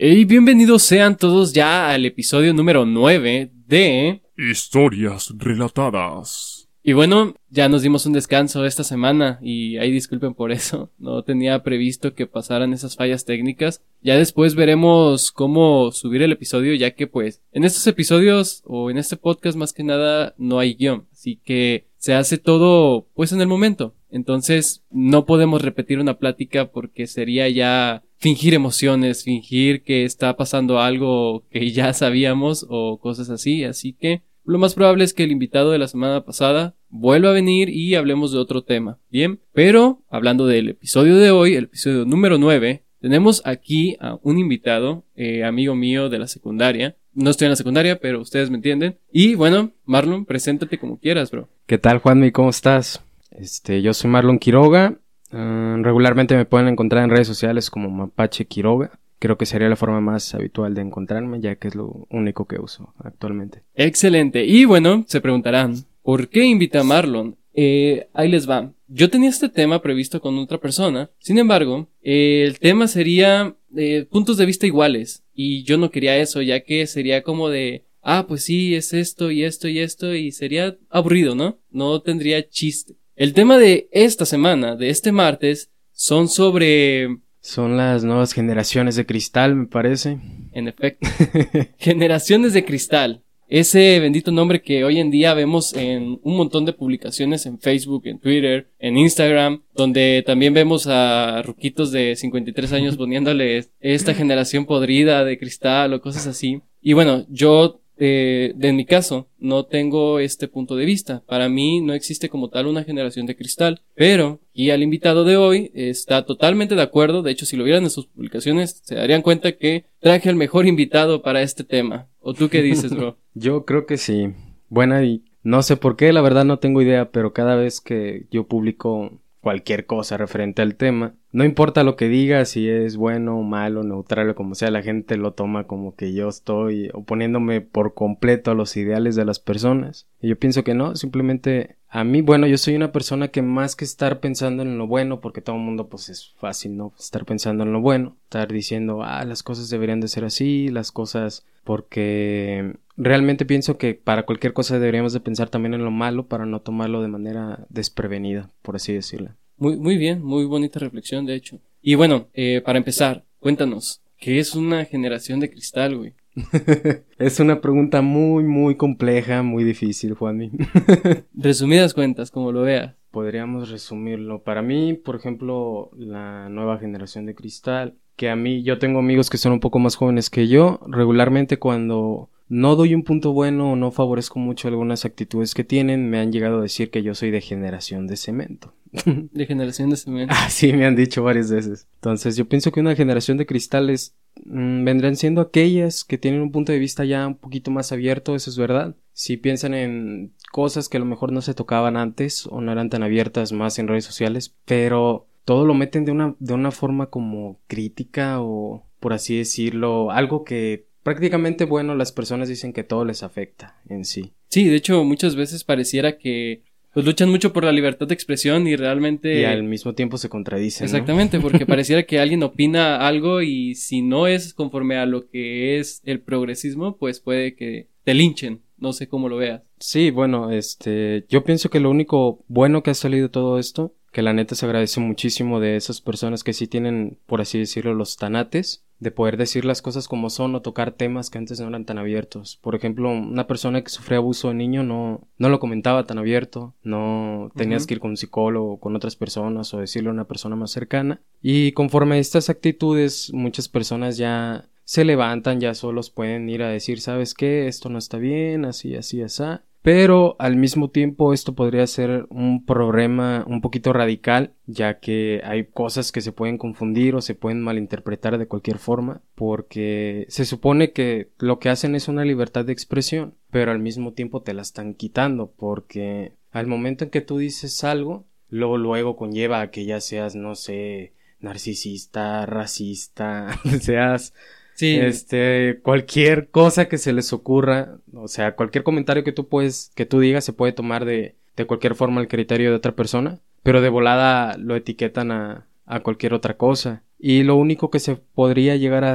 [0.00, 4.22] Y bienvenidos sean todos ya al episodio número 9 de...
[4.36, 6.68] Historias relatadas.
[6.84, 10.92] Y bueno, ya nos dimos un descanso esta semana y ahí disculpen por eso.
[10.98, 13.82] No tenía previsto que pasaran esas fallas técnicas.
[14.00, 18.98] Ya después veremos cómo subir el episodio ya que pues en estos episodios o en
[18.98, 21.08] este podcast más que nada no hay guion.
[21.10, 23.96] Así que se hace todo pues en el momento.
[24.10, 30.80] Entonces no podemos repetir una plática porque sería ya fingir emociones, fingir que está pasando
[30.80, 33.64] algo que ya sabíamos o cosas así.
[33.64, 37.34] Así que lo más probable es que el invitado de la semana pasada vuelva a
[37.34, 38.98] venir y hablemos de otro tema.
[39.10, 44.38] Bien, pero hablando del episodio de hoy, el episodio número 9, tenemos aquí a un
[44.38, 46.96] invitado, eh, amigo mío de la secundaria.
[47.12, 48.98] No estoy en la secundaria, pero ustedes me entienden.
[49.12, 51.48] Y bueno, Marlon, preséntate como quieras, bro.
[51.66, 52.32] ¿Qué tal, Juanmi?
[52.32, 53.02] ¿Cómo estás?
[53.30, 54.98] Este, yo soy Marlon Quiroga.
[55.30, 59.76] Ah, regularmente me pueden encontrar en redes sociales como Mapache Quiroga creo que sería la
[59.76, 63.62] forma más habitual de encontrarme, ya que es lo único que uso actualmente.
[63.74, 64.44] Excelente.
[64.44, 67.36] Y bueno, se preguntarán, ¿por qué invita a Marlon?
[67.54, 68.72] Eh, ahí les va.
[68.86, 74.06] Yo tenía este tema previsto con otra persona, sin embargo, eh, el tema sería eh,
[74.10, 78.26] puntos de vista iguales, y yo no quería eso, ya que sería como de, ah,
[78.26, 81.58] pues sí, es esto y esto y esto, y sería aburrido, ¿no?
[81.70, 82.94] No tendría chiste.
[83.18, 89.06] El tema de esta semana, de este martes, son sobre son las nuevas generaciones de
[89.06, 90.20] cristal, me parece.
[90.52, 91.08] En efecto.
[91.78, 93.24] generaciones de cristal.
[93.48, 98.02] Ese bendito nombre que hoy en día vemos en un montón de publicaciones en Facebook,
[98.06, 104.64] en Twitter, en Instagram, donde también vemos a ruquitos de 53 años poniéndole esta generación
[104.64, 106.60] podrida de cristal o cosas así.
[106.80, 111.22] Y bueno, yo eh, en mi caso, no tengo este punto de vista.
[111.26, 115.36] Para mí no existe como tal una generación de cristal, pero y al invitado de
[115.36, 117.22] hoy está totalmente de acuerdo.
[117.22, 120.66] De hecho, si lo vieran en sus publicaciones, se darían cuenta que traje al mejor
[120.66, 122.08] invitado para este tema.
[122.20, 123.16] ¿O tú qué dices, bro?
[123.34, 124.32] yo creo que sí.
[124.68, 128.26] Buena y no sé por qué, la verdad no tengo idea, pero cada vez que
[128.30, 131.14] yo publico cualquier cosa referente al tema.
[131.30, 135.16] No importa lo que diga, si es bueno, malo, neutral o como sea, la gente
[135.16, 140.06] lo toma como que yo estoy oponiéndome por completo a los ideales de las personas.
[140.20, 143.76] Y yo pienso que no, simplemente a mí, bueno, yo soy una persona que más
[143.76, 146.92] que estar pensando en lo bueno, porque todo el mundo pues es fácil, ¿no?
[146.98, 150.92] Estar pensando en lo bueno, estar diciendo, ah, las cosas deberían de ser así, las
[150.92, 156.26] cosas porque realmente pienso que para cualquier cosa deberíamos de pensar también en lo malo
[156.26, 159.30] para no tomarlo de manera desprevenida, por así decirlo.
[159.56, 161.60] Muy, muy bien, muy bonita reflexión, de hecho.
[161.80, 166.12] Y bueno, eh, para empezar, cuéntanos, ¿qué es una generación de cristal, güey?
[167.18, 170.50] es una pregunta muy, muy compleja, muy difícil, Juanmi.
[171.34, 172.94] Resumidas cuentas, como lo veas.
[173.10, 174.42] Podríamos resumirlo.
[174.42, 179.30] Para mí, por ejemplo, la nueva generación de cristal, que a mí, yo tengo amigos
[179.30, 183.72] que son un poco más jóvenes que yo, regularmente cuando no doy un punto bueno
[183.72, 187.14] o no favorezco mucho algunas actitudes que tienen, me han llegado a decir que yo
[187.14, 188.74] soy de generación de cemento.
[189.32, 190.34] De generación de cemento.
[190.36, 191.86] Ah, sí, me han dicho varias veces.
[191.96, 194.14] Entonces, yo pienso que una generación de cristales
[194.46, 198.34] mm, vendrán siendo aquellas que tienen un punto de vista ya un poquito más abierto,
[198.34, 198.96] eso es verdad.
[199.12, 202.88] Si piensan en cosas que a lo mejor no se tocaban antes o no eran
[202.88, 207.06] tan abiertas más en redes sociales, pero todo lo meten de una, de una forma
[207.06, 213.06] como crítica o, por así decirlo, algo que prácticamente, bueno, las personas dicen que todo
[213.06, 214.32] les afecta en sí.
[214.48, 218.66] Sí, de hecho, muchas veces pareciera que pues luchan mucho por la libertad de expresión
[218.66, 219.40] y realmente...
[219.40, 220.84] Y al mismo tiempo se contradicen.
[220.84, 225.78] Exactamente, porque pareciera que alguien opina algo y si no es conforme a lo que
[225.78, 228.60] es el progresismo, pues puede que te linchen.
[228.76, 229.62] No sé cómo lo veas.
[229.80, 234.20] Sí, bueno, este, yo pienso que lo único bueno que ha salido todo esto, que
[234.20, 238.16] la neta se agradece muchísimo de esas personas que sí tienen, por así decirlo, los
[238.16, 241.84] tanates, de poder decir las cosas como son o tocar temas que antes no eran
[241.84, 242.58] tan abiertos.
[242.60, 246.74] Por ejemplo, una persona que sufría abuso de niño no, no lo comentaba tan abierto,
[246.82, 250.56] no tenías que ir con un psicólogo, con otras personas o decirle a una persona
[250.56, 251.20] más cercana.
[251.40, 256.70] Y conforme a estas actitudes, muchas personas ya se levantan, ya solos pueden ir a
[256.70, 257.68] decir, ¿sabes qué?
[257.68, 259.44] Esto no está bien, así, así, así.
[259.82, 265.66] Pero al mismo tiempo esto podría ser un problema un poquito radical, ya que hay
[265.66, 270.92] cosas que se pueden confundir o se pueden malinterpretar de cualquier forma, porque se supone
[270.92, 274.62] que lo que hacen es una libertad de expresión, pero al mismo tiempo te la
[274.62, 279.84] están quitando, porque al momento en que tú dices algo, luego luego conlleva a que
[279.84, 284.34] ya seas, no sé, narcisista, racista, seas
[284.78, 284.96] Sí.
[284.96, 290.06] Este, cualquier cosa que se les ocurra, o sea, cualquier comentario que tú puedes, que
[290.06, 293.80] tú digas se puede tomar de, de cualquier forma el criterio de otra persona, pero
[293.80, 297.02] de volada lo etiquetan a, a cualquier otra cosa.
[297.18, 299.14] Y lo único que se podría llegar a,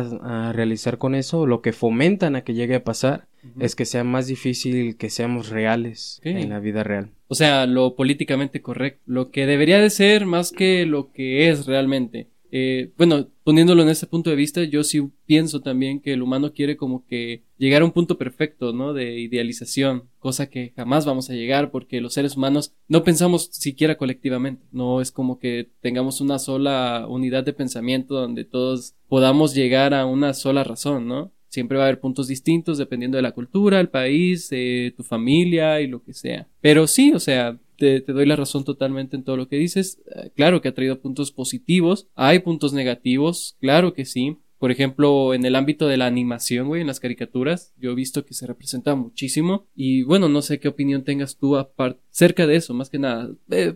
[0.49, 3.27] a realizar con eso, lo que fomentan a que llegue a pasar,
[3.59, 6.29] es que sea más difícil que seamos reales Sí.
[6.29, 7.09] en la vida real.
[7.29, 9.01] O sea, lo políticamente correcto.
[9.05, 12.27] Lo que debería de ser más que lo que es realmente.
[12.55, 16.53] Eh, bueno, poniéndolo en ese punto de vista, yo sí pienso también que el humano
[16.53, 18.93] quiere como que llegar a un punto perfecto, ¿no?
[18.93, 23.97] De idealización, cosa que jamás vamos a llegar porque los seres humanos no pensamos siquiera
[23.97, 24.67] colectivamente.
[24.71, 30.05] No es como que tengamos una sola unidad de pensamiento donde todos podamos llegar a
[30.05, 31.31] una sola razón, ¿no?
[31.47, 35.81] Siempre va a haber puntos distintos dependiendo de la cultura, el país, eh, tu familia
[35.81, 36.47] y lo que sea.
[36.61, 37.57] Pero sí, o sea,
[38.01, 40.01] te, doy la razón totalmente en todo lo que dices.
[40.15, 44.37] Eh, claro que ha traído puntos positivos, hay puntos negativos, claro que sí.
[44.57, 48.23] Por ejemplo, en el ámbito de la animación, güey, en las caricaturas, yo he visto
[48.23, 49.67] que se representa muchísimo.
[49.75, 53.29] Y bueno, no sé qué opinión tengas tú aparte, cerca de eso, más que nada.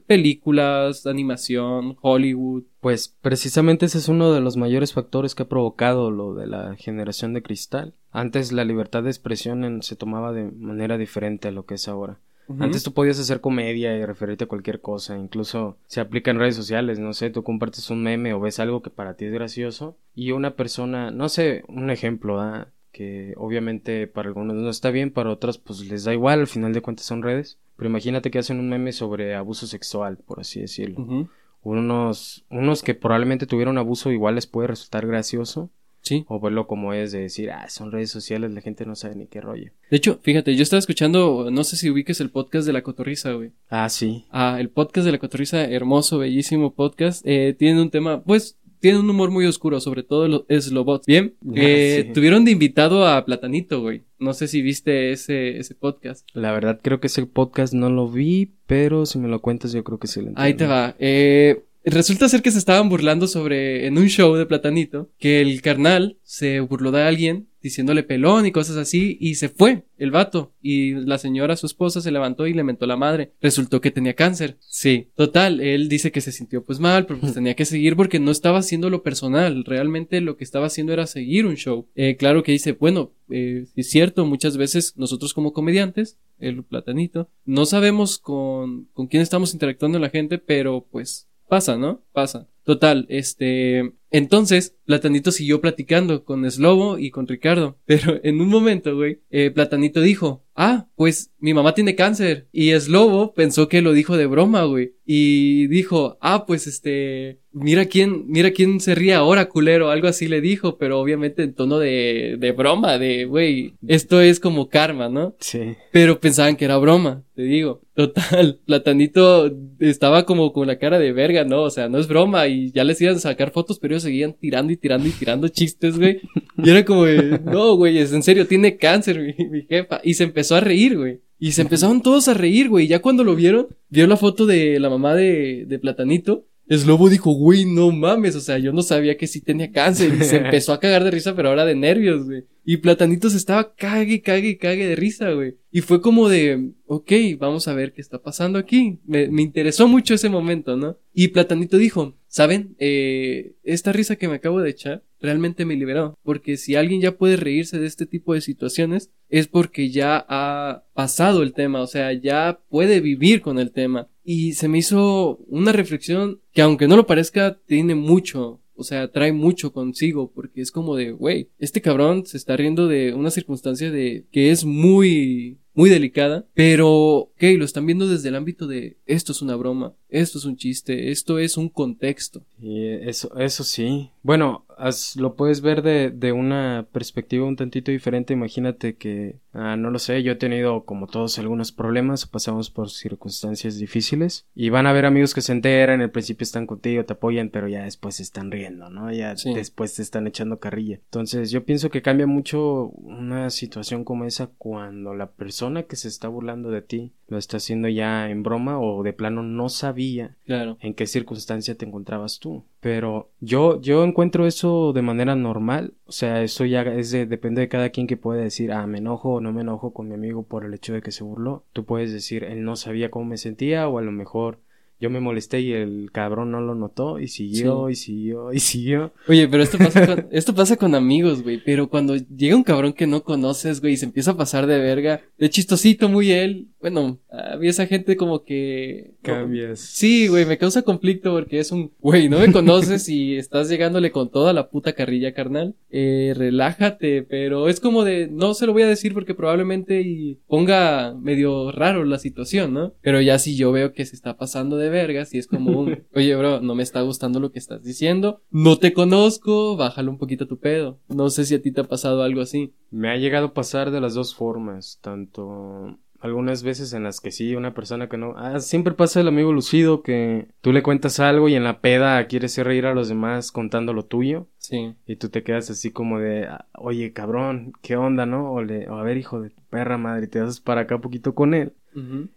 [0.06, 2.63] Películas, animación, Hollywood.
[2.80, 6.74] Pues precisamente ese es uno de los mayores factores que ha provocado lo de la
[6.77, 7.94] generación de cristal.
[8.12, 12.21] Antes la libertad de expresión se tomaba de manera diferente a lo que es ahora.
[12.60, 16.56] Antes tú podías hacer comedia y referirte a cualquier cosa, incluso se aplica en redes
[16.56, 19.98] sociales, no sé, tú compartes un meme o ves algo que para ti es gracioso
[20.16, 22.70] y una persona, no sé, un ejemplo, ¿ah?
[22.92, 26.74] que obviamente para algunos no está bien, para otros pues les da igual, al final
[26.74, 30.62] de cuentas son redes, pero imagínate que hacen un meme sobre abuso sexual, por así
[30.62, 31.28] decirlo.
[31.64, 35.70] Unos, unos que probablemente tuvieron abuso igual les puede resultar gracioso,
[36.07, 36.25] Sí.
[36.27, 39.27] o verlo como es de decir, ah, son redes sociales, la gente no sabe ni
[39.27, 39.71] qué rollo.
[39.92, 43.31] De hecho, fíjate, yo estaba escuchando, no sé si ubiques el podcast de la cotorriza,
[43.33, 43.51] güey.
[43.69, 44.25] Ah, sí.
[44.31, 47.21] Ah, el podcast de la cotorriza, hermoso, bellísimo podcast.
[47.25, 51.07] Eh, tiene un tema, pues, tiene un humor muy oscuro, sobre todo los eslobots.
[51.07, 52.13] Bien, eh, Sí.
[52.13, 54.04] tuvieron de invitado a Platanito, güey.
[54.19, 56.27] No sé si viste ese, ese podcast.
[56.33, 59.83] La verdad creo que ese podcast no lo vi, pero si me lo cuentas yo
[59.83, 60.42] creo que sí lo entiendo.
[60.44, 60.95] Ahí te va.
[61.00, 65.62] Eh, resulta ser que se estaban burlando sobre, en un show de Platanito, que el
[65.62, 70.54] carnal se burló de alguien diciéndole pelón y cosas así, y se fue el vato.
[70.62, 73.34] Y la señora, su esposa, se levantó y le mentó la madre.
[73.42, 74.58] Resultó que tenía cáncer.
[74.62, 75.10] Sí.
[75.16, 78.32] Total, él dice que se sintió pues mal, pero pues tenía que seguir porque no
[78.32, 79.66] estaba haciendo lo personal.
[79.66, 81.88] Realmente lo que estaba haciendo era seguir un show.
[81.96, 87.30] Eh, claro que dice, bueno, eh, es cierto, muchas veces nosotros como comediantes, el platanito,
[87.46, 92.04] no sabemos con, con quién estamos interactuando la gente, pero pues pasa, ¿no?
[92.18, 92.48] Pasa.
[92.64, 98.96] Total, este, entonces, Platanito siguió platicando con Slobo y con Ricardo, pero en un momento,
[98.96, 103.94] güey, eh, Platanito dijo, ah, pues mi mamá tiene cáncer, y Slobo pensó que lo
[103.94, 109.14] dijo de broma, güey, y dijo, ah, pues este, mira quién, mira quién se ríe
[109.14, 113.75] ahora, culero, algo así le dijo, pero obviamente en tono de, de broma, de, güey,
[113.88, 115.36] esto es como karma, ¿no?
[115.40, 115.75] Sí.
[115.92, 117.81] Pero pensaban que era broma, te digo.
[117.94, 121.64] Total, Platanito estaba como con la cara de verga, ¿no?
[121.64, 124.33] O sea, no es broma y ya les iban a sacar fotos, pero ellos seguían
[124.33, 126.21] tirando y tirando y tirando chistes, güey.
[126.63, 130.00] Y era como, de, no, güey, es en serio, tiene cáncer, mi, mi jefa.
[130.04, 131.21] Y se empezó a reír, güey.
[131.39, 132.86] Y se empezaron todos a reír, güey.
[132.86, 136.45] Y Ya cuando lo vieron, vio la foto de la mamá de, de Platanito.
[136.69, 140.13] Slobo dijo, güey, no mames, o sea, yo no sabía que sí tenía cáncer.
[140.19, 142.44] Y se empezó a cagar de risa, pero ahora de nervios, güey.
[142.69, 145.56] Y Platanito se estaba cague, cague, cague de risa, güey.
[145.72, 149.00] Y fue como de, ok, vamos a ver qué está pasando aquí.
[149.06, 150.98] Me, me interesó mucho ese momento, ¿no?
[151.14, 152.75] Y Platanito dijo, ¿saben?
[152.78, 156.18] Eh, esta risa que me acabo de echar realmente me liberó.
[156.24, 160.83] Porque si alguien ya puede reírse de este tipo de situaciones, es porque ya ha
[160.94, 164.09] pasado el tema, o sea, ya puede vivir con el tema.
[164.26, 169.12] Y se me hizo una reflexión que aunque no lo parezca, tiene mucho, o sea,
[169.12, 173.31] trae mucho consigo, porque es como de, güey, este cabrón se está riendo de una
[173.31, 178.68] circunstancia de que es muy, muy delicada, pero, ok, lo están viendo desde el ámbito
[178.68, 182.44] de esto es una broma, esto es un chiste, esto es un contexto.
[182.62, 184.10] Y eso, eso sí.
[184.24, 188.34] Bueno, as- lo puedes ver de, de una perspectiva un tantito diferente.
[188.34, 192.90] Imagínate que, ah, no lo sé, yo he tenido como todos algunos problemas, pasamos por
[192.90, 197.14] circunstancias difíciles y van a haber amigos que se enteran, al principio están contigo, te
[197.14, 199.12] apoyan, pero ya después se están riendo, ¿no?
[199.12, 199.54] Ya Sí.
[199.54, 200.96] después te están echando carrilla.
[201.06, 206.07] Entonces yo pienso que cambia mucho una situación como esa cuando la persona que se
[206.07, 210.38] está burlando de ti lo está haciendo ya en broma o de plano no sabía
[210.46, 210.78] Claro.
[210.81, 212.64] en qué circunstancia te encontrabas tú.
[212.80, 215.95] Pero yo, yo encuentro eso de manera normal.
[216.06, 219.00] O sea, eso ya es de, depende de cada quien que puede decir, ah, me
[219.00, 221.66] enojo o no me enojo con mi amigo por el hecho de que se burló.
[221.74, 224.59] Tú puedes decir, él no sabía cómo me sentía o a lo mejor
[224.99, 229.13] yo me molesté y el cabrón no lo notó y siguió y siguió y siguió.
[229.27, 231.61] Oye, pero esto pasa con, esto pasa con amigos, güey.
[231.63, 234.80] Pero cuando llega un cabrón que no conoces, güey, y se empieza a pasar de
[234.80, 239.16] verga, de chistosito muy él, bueno, a mí esa gente como que...
[239.21, 239.80] Cambias.
[239.80, 244.11] Sí, güey, me causa conflicto porque es un, güey, no me conoces y estás llegándole
[244.11, 245.75] con toda la puta carrilla, carnal.
[245.89, 250.39] Eh, relájate, pero es como de, no se lo voy a decir porque probablemente y
[250.47, 252.94] ponga medio raro la situación, ¿no?
[253.01, 256.06] Pero ya si yo veo que se está pasando de vergas y es como un,
[256.16, 260.18] oye, bro, no me está gustando lo que estás diciendo, no te conozco, bájalo un
[260.18, 261.00] poquito tu pedo.
[261.08, 262.74] No sé si a ti te ha pasado algo así.
[262.92, 267.31] Me ha llegado a pasar de las dos formas, tanto algunas veces en las que
[267.31, 268.33] sí, una persona que no...
[268.38, 272.26] Ah, siempre pasa el amigo lucido que tú le cuentas algo y en la peda
[272.28, 274.47] quieres hacer reír a los demás contando lo tuyo.
[274.57, 274.95] Sí.
[275.06, 278.52] Y tú te quedas así como de, ah, oye, cabrón, ¿qué onda, no?
[278.52, 281.00] O, le, o a ver, hijo de tu perra madre, y te das para acá
[281.00, 281.74] poquito con él.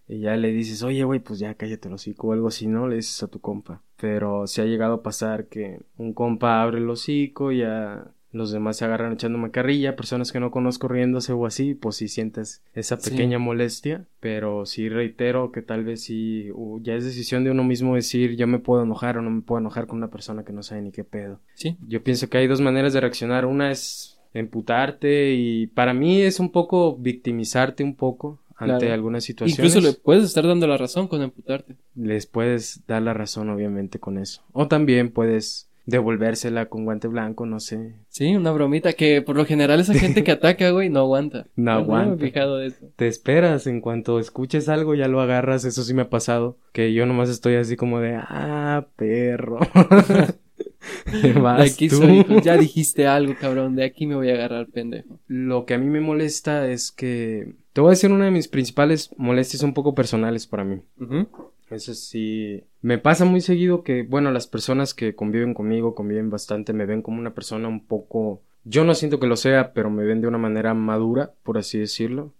[0.09, 2.89] Y ya le dices, oye, güey, pues ya cállate el hocico o algo así, ¿no?
[2.89, 3.83] Le dices a tu compa.
[4.01, 8.77] Pero se ha llegado a pasar que un compa abre el hocico, ya los demás
[8.77, 12.99] se agarran echándome carrilla, personas que no conozco riéndose o así, pues sí sientes esa
[12.99, 13.11] Sí.
[13.11, 14.07] pequeña molestia.
[14.21, 18.37] Pero sí reitero que tal vez sí, uh, ya es decisión de uno mismo decir,
[18.37, 20.83] yo me puedo enojar o no me puedo enojar con una persona que no sabe
[20.83, 21.41] ni qué pedo.
[21.55, 21.77] Sí.
[21.89, 23.47] Yo pienso que hay dos maneras de reaccionar.
[23.47, 28.93] Una es emputarte y para mí es un poco victimizarte un poco ante Claro.
[28.95, 29.59] algunas situaciones.
[29.75, 31.77] Incluso le puedes estar dando la razón con emputarte.
[31.95, 34.43] Les puedes dar la razón obviamente con eso.
[34.53, 37.95] O también puedes devolvérsela con guante blanco, no sé.
[38.09, 41.47] Sí, una bromita que por lo general esa gente que ataca, güey, no aguanta.
[41.57, 42.25] No me he aguanta.
[42.25, 42.87] fijado de eso.
[42.97, 46.93] Te esperas, en cuanto escuches algo ya lo agarras, eso sí me ha pasado, que
[46.93, 49.59] yo nomás estoy así como de, ah, perro.
[51.43, 51.89] Vas tú.
[51.89, 52.41] soy, hijo.
[52.41, 55.19] ya dijiste algo, cabrón, de aquí me voy a agarrar, pendejo.
[55.27, 58.49] Lo que a mí me molesta es que, te voy a decir una de mis
[58.49, 60.81] principales molestias un poco personales para mí.
[61.01, 61.29] Ujú.
[61.71, 66.73] Eso sí, me pasa muy seguido que, bueno, las personas que conviven conmigo, conviven bastante,
[66.73, 70.05] me ven como una persona un poco, yo no siento que lo sea, pero me
[70.05, 72.35] ven de una manera madura, por así decirlo.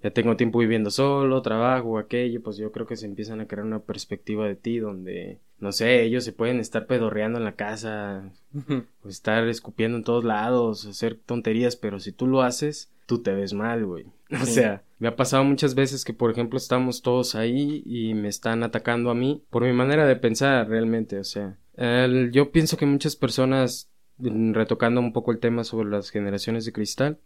[0.00, 3.66] Ya tengo tiempo viviendo solo, trabajo, aquello, pues yo creo que se empiezan a crear
[3.66, 8.30] una perspectiva de ti donde, no sé, ellos se pueden estar pedorreando en la casa,
[9.02, 13.32] o estar escupiendo en todos lados, hacer tonterías, pero si tú lo haces, tú te
[13.32, 14.04] ves mal, güey.
[14.42, 14.52] O Sí.
[14.54, 18.62] sea, me ha pasado muchas veces que, por ejemplo, estamos todos ahí y me están
[18.64, 22.86] atacando a mí por mi manera de pensar realmente, o sea, el- yo pienso que
[22.86, 27.18] muchas personas, mm, retocando un poco el tema sobre las generaciones de cristal,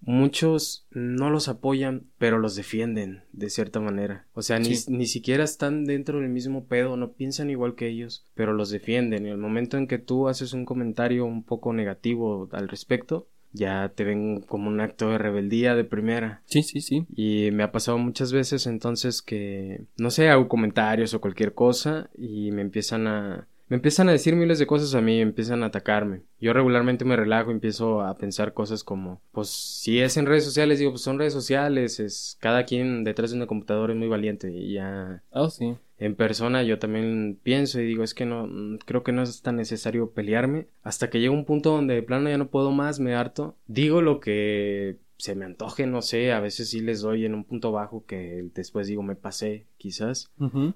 [0.00, 4.26] muchos no los apoyan, pero los defienden de cierta manera.
[4.32, 8.24] O sea, ni, ni siquiera están dentro del mismo pedo, no piensan igual que ellos,
[8.34, 9.26] pero los defienden.
[9.26, 13.92] Y el momento en que tú haces un comentario un poco negativo al respecto, ya
[13.94, 16.42] te ven como un acto de rebeldía de primera.
[16.46, 17.06] Sí, sí, sí.
[17.14, 22.10] Y me ha pasado muchas veces entonces que, no sé, hago comentarios o cualquier cosa
[22.16, 23.48] y me empiezan a...
[23.68, 26.22] Me empiezan a decir miles de cosas a mí, empiezan a atacarme.
[26.40, 30.44] Yo regularmente me relajo y empiezo a pensar cosas como, pues si es en redes
[30.44, 34.08] sociales, digo, pues son redes sociales, es cada quien detrás de una computadora es muy
[34.08, 35.76] valiente y ya Ah, sí.
[35.98, 39.42] En persona yo también pienso y digo, es que no, mm, creo que no es
[39.42, 40.68] tan necesario pelearme.
[40.82, 43.56] Hasta que llega un punto donde de plano ya no puedo más, me harto.
[43.66, 47.42] Digo lo que se me antoje, no sé, a veces sí les doy en un
[47.42, 50.30] punto bajo que después digo me pasé, quizás.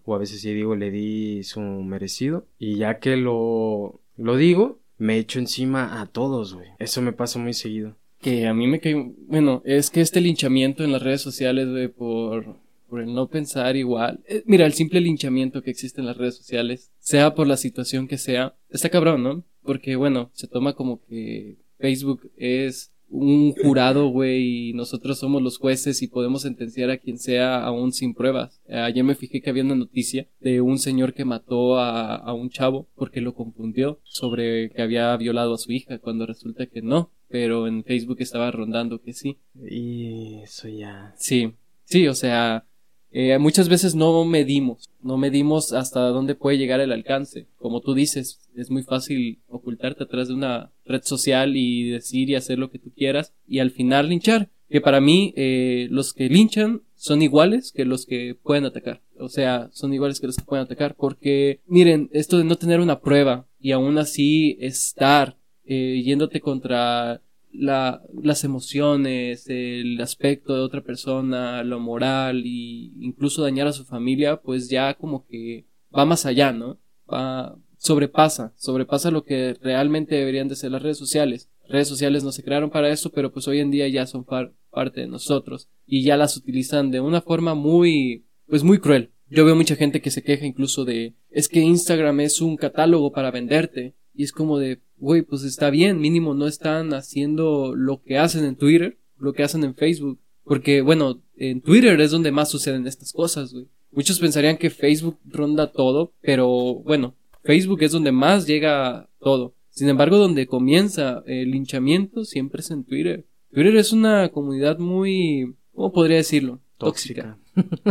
[0.04, 2.46] O a veces sí digo le di su merecido.
[2.58, 6.68] Y ya que lo, lo digo, me echo encima a todos, güey.
[6.80, 7.94] Eso me pasa muy seguido.
[8.20, 9.12] Que a mí me cae...
[9.26, 12.56] Bueno, es que este linchamiento en las redes sociales, güey, por,
[12.92, 14.20] por el no pensar igual.
[14.28, 18.06] Eh, mira, el simple linchamiento que existe en las redes sociales, sea por la situación
[18.06, 19.44] que sea, está cabrón, ¿no?
[19.62, 25.56] Porque, bueno, se toma como que Facebook es un jurado, güey, y nosotros somos los
[25.56, 28.60] jueces y podemos sentenciar a quien sea aún sin pruebas.
[28.68, 32.34] Eh, ayer me fijé que había una noticia de un señor que mató a, a
[32.34, 36.82] un chavo porque lo confundió sobre que había violado a su hija cuando resulta que
[36.82, 39.38] no, pero en Facebook estaba rondando que sí.
[39.66, 41.14] Y eso ya.
[41.16, 42.66] Sí, sí, o sea,
[43.12, 47.46] eh, muchas veces no medimos, no medimos hasta dónde puede llegar el alcance.
[47.58, 52.36] Como tú dices, es muy fácil ocultarte atrás de una red social y decir y
[52.36, 54.48] hacer lo que tú quieras y al final linchar.
[54.70, 59.02] Que para mí, eh, los que linchan son iguales que los que pueden atacar.
[59.18, 60.94] O sea, son iguales que los que pueden atacar.
[60.94, 67.20] Porque, miren, esto de no tener una prueba y aún así estar eh, yéndote contra
[67.52, 73.84] la, las emociones, el aspecto de otra persona, lo moral y incluso dañar a su
[73.84, 75.66] familia, pues ya como que
[75.96, 76.78] va más allá, ¿no?
[77.12, 81.50] Va, sobrepasa, sobrepasa lo que realmente deberían de ser las redes sociales.
[81.68, 84.52] Redes sociales no se crearon para eso, pero pues hoy en día ya son par-
[84.70, 89.46] parte de nosotros y ya las utilizan de una forma muy, pues muy cruel, Yo
[89.46, 93.30] veo mucha gente que se queja incluso de, es que Instagram es un catálogo para
[93.30, 93.94] venderte.
[94.14, 98.44] Y es como de, güey, pues está bien, mínimo no están haciendo lo que hacen
[98.44, 100.20] en Twitter, lo que hacen en Facebook.
[100.44, 103.66] Porque, bueno, en Twitter es donde más suceden estas cosas, güey.
[103.90, 109.56] Muchos pensarían que Facebook ronda todo, pero bueno, Facebook es donde más llega todo.
[109.70, 113.26] Sin embargo, donde comienza el linchamiento siempre es en Twitter.
[113.52, 116.60] Twitter es una comunidad muy, ¿cómo podría decirlo?
[116.78, 117.38] Tóxica.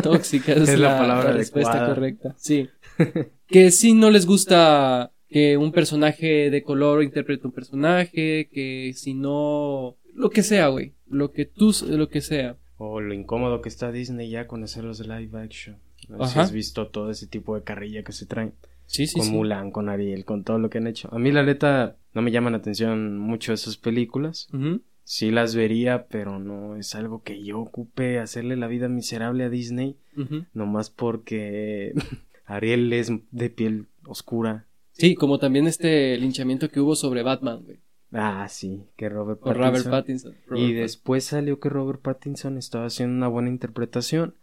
[0.02, 2.36] Tóxica es, Es la la, palabra la respuesta correcta.
[2.38, 2.70] Sí.
[3.48, 9.14] que si no les gusta que un personaje de color interprete un personaje, que si
[9.14, 10.94] no, lo que sea, güey.
[11.08, 12.58] Lo que tú, lo que sea.
[12.78, 15.78] O lo incómodo que está Disney ya con hacer los live action.
[16.10, 18.54] No sé si has visto todo ese tipo de carrilla que se traen.
[18.88, 19.32] Sí, sí, con sí.
[19.32, 21.08] Mulan, con Ariel, con todo lo que han hecho.
[21.14, 24.50] A mí la neta no me llaman la atención mucho esas películas.
[24.54, 24.82] Ujú.
[25.04, 29.50] Sí las vería, pero no es algo que yo ocupe hacerle la vida miserable a
[29.50, 29.98] Disney.
[30.18, 30.46] Ujú.
[30.54, 31.94] Nomás porque
[32.46, 34.68] Ariel es de piel oscura.
[35.02, 37.80] Sí, como también este linchamiento que hubo sobre Batman, güey.
[38.12, 39.64] Ah, sí, que Robert Pattinson.
[39.64, 40.36] Robert Pattinson.
[40.46, 44.36] Robert y después salió que Robert Pattinson estaba haciendo una buena interpretación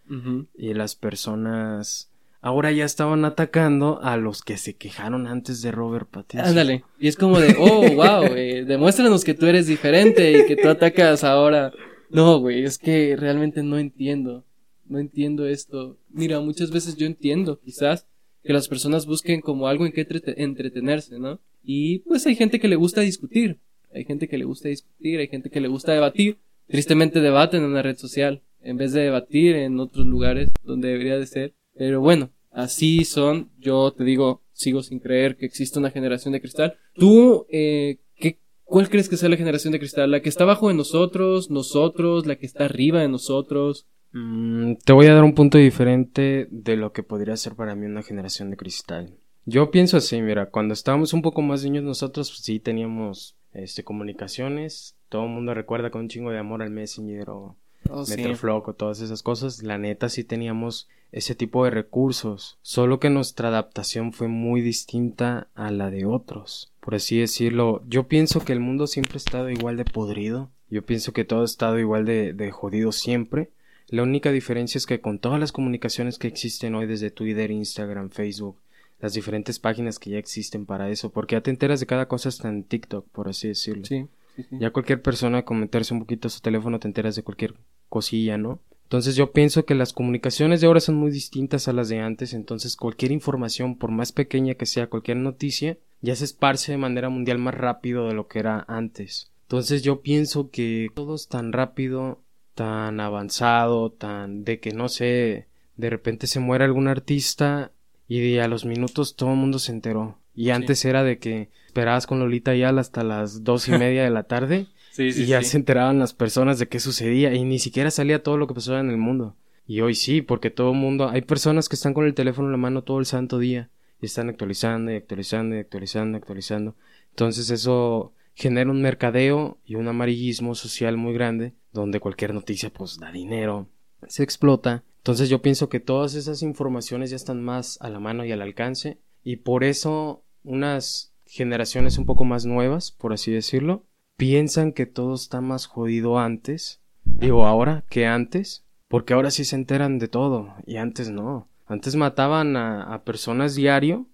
[0.56, 2.10] y las personas
[2.40, 6.48] ahora ya estaban atacando a los que se quejaron antes de Robert Pattinson.
[6.48, 6.82] Ándale.
[6.98, 10.68] Y es como de, oh, wow, güey, demuéstranos que tú eres diferente y que tú
[10.68, 11.72] atacas ahora.
[12.10, 14.44] No, güey, es que realmente no entiendo.
[14.86, 15.98] No entiendo esto.
[16.08, 18.08] Mira, muchas veces yo entiendo, quizás,
[18.48, 21.38] que las personas busquen como algo en que entrete- entretenerse, ¿no?
[21.62, 23.58] Y pues hay gente que le gusta discutir.
[23.92, 26.38] Hay gente que le gusta discutir, hay gente que le gusta debatir.
[26.66, 31.18] Tristemente debaten en una red social, en vez de debatir en otros lugares donde debería
[31.18, 31.52] de ser.
[31.74, 33.50] Pero bueno, así son.
[33.58, 36.78] Yo te digo, sigo sin creer que existe una generación de cristal.
[36.94, 40.10] ¿Tú, eh, qué, cuál crees que sea la generación de cristal?
[40.10, 43.86] ¿La que está abajo de nosotros, nosotros, la que está arriba de nosotros?
[44.12, 47.86] Mm, te voy a dar un punto diferente de lo que podría ser para mí
[47.86, 49.14] una generación de cristal.
[49.44, 53.82] Yo pienso así, mira, cuando estábamos un poco más niños nosotros pues, sí teníamos este
[53.82, 57.56] comunicaciones, todo el mundo recuerda con un chingo de amor al Messenger o
[57.90, 58.22] Oh, sí.
[58.22, 63.48] O todas esas cosas, la neta sí teníamos ese tipo de recursos, solo que nuestra
[63.48, 67.82] adaptación fue muy distinta a la de otros, por así decirlo.
[67.88, 71.42] Yo pienso que el mundo siempre ha estado igual de podrido, yo pienso que todo
[71.42, 73.50] ha estado igual de, de jodido siempre.
[73.88, 78.10] La única diferencia es que con todas las comunicaciones que existen hoy desde Twitter, Instagram,
[78.10, 78.56] Facebook,
[79.00, 82.28] las diferentes páginas que ya existen para eso, porque ya te enteras de cada cosa
[82.28, 83.84] hasta en TikTok, por así decirlo.
[83.84, 84.56] Sí, sí, sí.
[84.60, 87.54] Ya cualquier persona con meterse un poquito a su teléfono te enteras de cualquier
[87.88, 88.60] cosilla, ¿no?
[88.84, 92.32] Entonces yo pienso que las comunicaciones de ahora son muy distintas a las de antes,
[92.32, 97.10] entonces cualquier información, por más pequeña que sea cualquier noticia, ya se esparce de manera
[97.10, 99.30] mundial más rápido de lo que era antes.
[99.42, 102.22] Entonces yo pienso que todo es tan rápido,
[102.58, 107.70] tan avanzado, tan de que no sé, de repente se muere algún artista
[108.08, 110.18] y a los minutos todo el mundo se enteró.
[110.34, 114.10] Y antes era de que esperabas con Lolita Yal hasta las dos y media de
[114.10, 117.60] la tarde Sí, sí, y ya se enteraban las personas de qué sucedía y ni
[117.60, 119.36] siquiera salía todo lo que pasaba en el mundo.
[119.64, 122.52] Y hoy sí, porque todo el mundo, hay personas que están con el teléfono en
[122.52, 123.70] la mano todo el santo día
[124.02, 126.74] y están actualizando y actualizando y actualizando y actualizando.
[127.10, 132.98] Entonces eso genera un mercadeo y un amarillismo social muy grande donde cualquier noticia pues
[132.98, 133.66] da dinero,
[134.06, 134.84] se explota.
[134.98, 138.40] Entonces yo pienso que todas esas informaciones ya están más a la mano y al
[138.40, 144.86] alcance y por eso unas generaciones un poco más nuevas, por así decirlo, piensan que
[144.86, 150.06] todo está más jodido antes, digo ahora que antes, porque ahora sí se enteran de
[150.06, 151.48] todo y antes no.
[151.66, 154.06] Antes mataban a, a personas diario,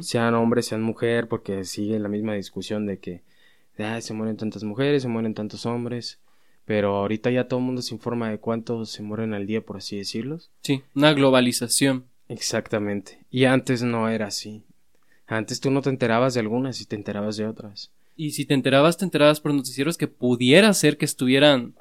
[0.00, 3.22] sean hombres, sean mujer, porque sigue la misma discusión de que
[3.84, 6.20] "Ay, se mueren tantas mujeres, se mueren tantos hombres,
[6.64, 9.76] pero ahorita ya todo el mundo se informa de cuántos se mueren al día, por
[9.76, 10.38] así decirlo.
[10.62, 12.04] Sí, una globalización.
[12.28, 13.18] Exactamente.
[13.30, 14.62] Y antes no era así.
[15.26, 17.90] Antes tú no te enterabas de algunas y te enterabas de otras.
[18.16, 21.74] Y si te enterabas, te enterabas por noticieros que pudiera ser que estuvieran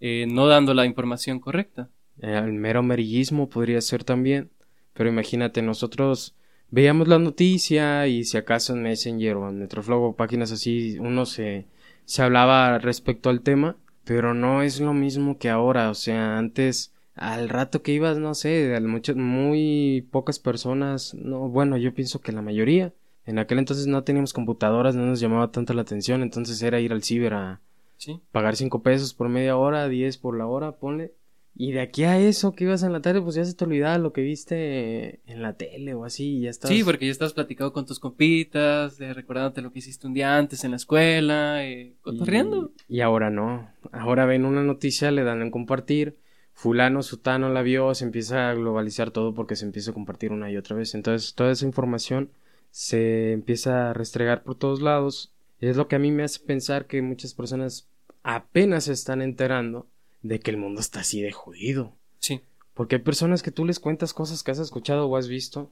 [0.00, 1.88] eh, no dando la información correcta.
[2.20, 4.50] Eh, el mero amarillismo podría ser también.
[4.92, 6.34] Pero imagínate, nosotros
[6.70, 11.26] veíamos la noticia y si acaso en Messenger o en Metroflog o páginas así, uno
[11.26, 11.66] se,
[12.04, 15.90] se hablaba respecto al tema, pero no es lo mismo que ahora.
[15.90, 21.48] O sea, antes, al rato que ibas, no sé, a muchas, muy pocas personas, no,
[21.48, 22.92] bueno, yo pienso que la mayoría.
[23.24, 26.92] En aquel entonces no teníamos computadoras, no nos llamaba tanto la atención, entonces era ir
[26.92, 27.60] al ciber a
[27.98, 28.20] Sí.
[28.30, 31.12] pagar cinco pesos por media hora, 10 por la hora, ponle.
[31.60, 33.98] Y de aquí a eso que ibas en la tarde, pues ya se te olvidaba
[33.98, 36.70] lo que viste en la tele o así, y ya estás.
[36.70, 40.38] Sí, porque ya estás platicando con tus compitas, eh, recordándote lo que hiciste un día
[40.38, 42.70] antes en la escuela, eh, cotorreando.
[42.86, 43.68] Y, y ahora no.
[43.90, 46.16] Ahora ven una noticia, le dan en compartir,
[46.52, 50.52] fulano, sutano la vio, se empieza a globalizar todo porque se empieza a compartir una
[50.52, 50.94] y otra vez.
[50.94, 52.30] Entonces toda esa información
[52.70, 55.32] se empieza a restregar por todos lados.
[55.60, 57.88] Y es lo que a mí me hace pensar que muchas personas
[58.22, 59.88] apenas se están enterando
[60.22, 61.92] de que el mundo está así de jodido.
[62.18, 62.40] Sí.
[62.74, 65.70] Porque hay personas que tú les cuentas cosas que has escuchado o has visto,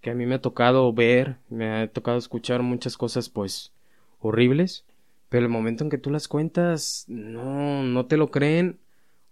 [0.00, 3.72] que a mí me ha tocado ver, me ha tocado escuchar muchas cosas pues
[4.20, 4.84] horribles,
[5.28, 8.78] pero el momento en que tú las cuentas no no te lo creen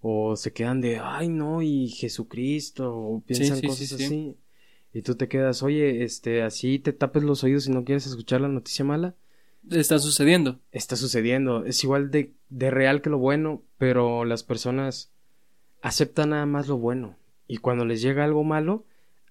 [0.01, 4.05] o se quedan de ay no y Jesucristo o piensan sí, sí, cosas sí.
[4.05, 4.37] así
[4.93, 8.41] y tú te quedas oye este así te tapes los oídos y no quieres escuchar
[8.41, 9.15] la noticia mala
[9.71, 10.61] Está sucediendo.
[10.73, 11.65] está sucediendo.
[11.65, 15.13] Es igual de, de real que lo bueno, pero las personas
[15.83, 17.17] aceptan nada más lo bueno.
[17.49, 18.85] Y cuando les llega algo malo,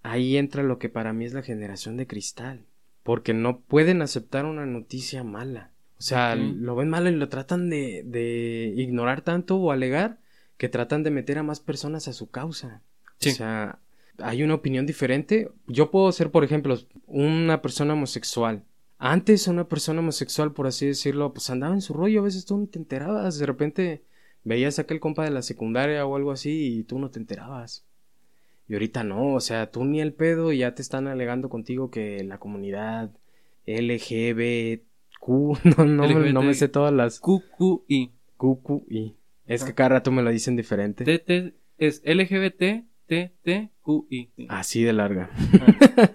[0.03, 2.65] ahí entra lo que para mí es la generación de cristal.
[3.03, 5.71] Porque no pueden aceptar una noticia mala.
[5.97, 10.19] O sea, lo ven malo y lo tratan de, de ignorar tanto o alegar
[10.57, 12.81] que tratan de meter a más personas a su causa.
[13.19, 13.29] Sí.
[13.29, 13.79] O sea,
[14.19, 15.49] hay una opinión diferente.
[15.67, 18.63] Yo puedo ser, por ejemplo, una persona homosexual.
[18.97, 22.57] Antes una persona homosexual, por así decirlo, pues andaba en su rollo, a veces tú
[22.57, 24.03] no te enterabas, de repente
[24.43, 27.85] veías a aquel compa de la secundaria o algo así y tú no te enterabas.
[28.67, 31.91] Y ahorita no, o sea, tú ni el pedo y ya te están alegando contigo
[31.91, 33.11] que la comunidad
[33.67, 35.27] LGBTQ,
[35.77, 38.11] no, no, me- no me sé todas las QQI.
[38.37, 39.15] QQI.
[39.47, 41.03] Es que cada rato me lo dicen diferente.
[41.05, 44.29] TT es LGBT TTQI.
[44.35, 44.47] Sí.
[44.49, 45.29] Así de larga.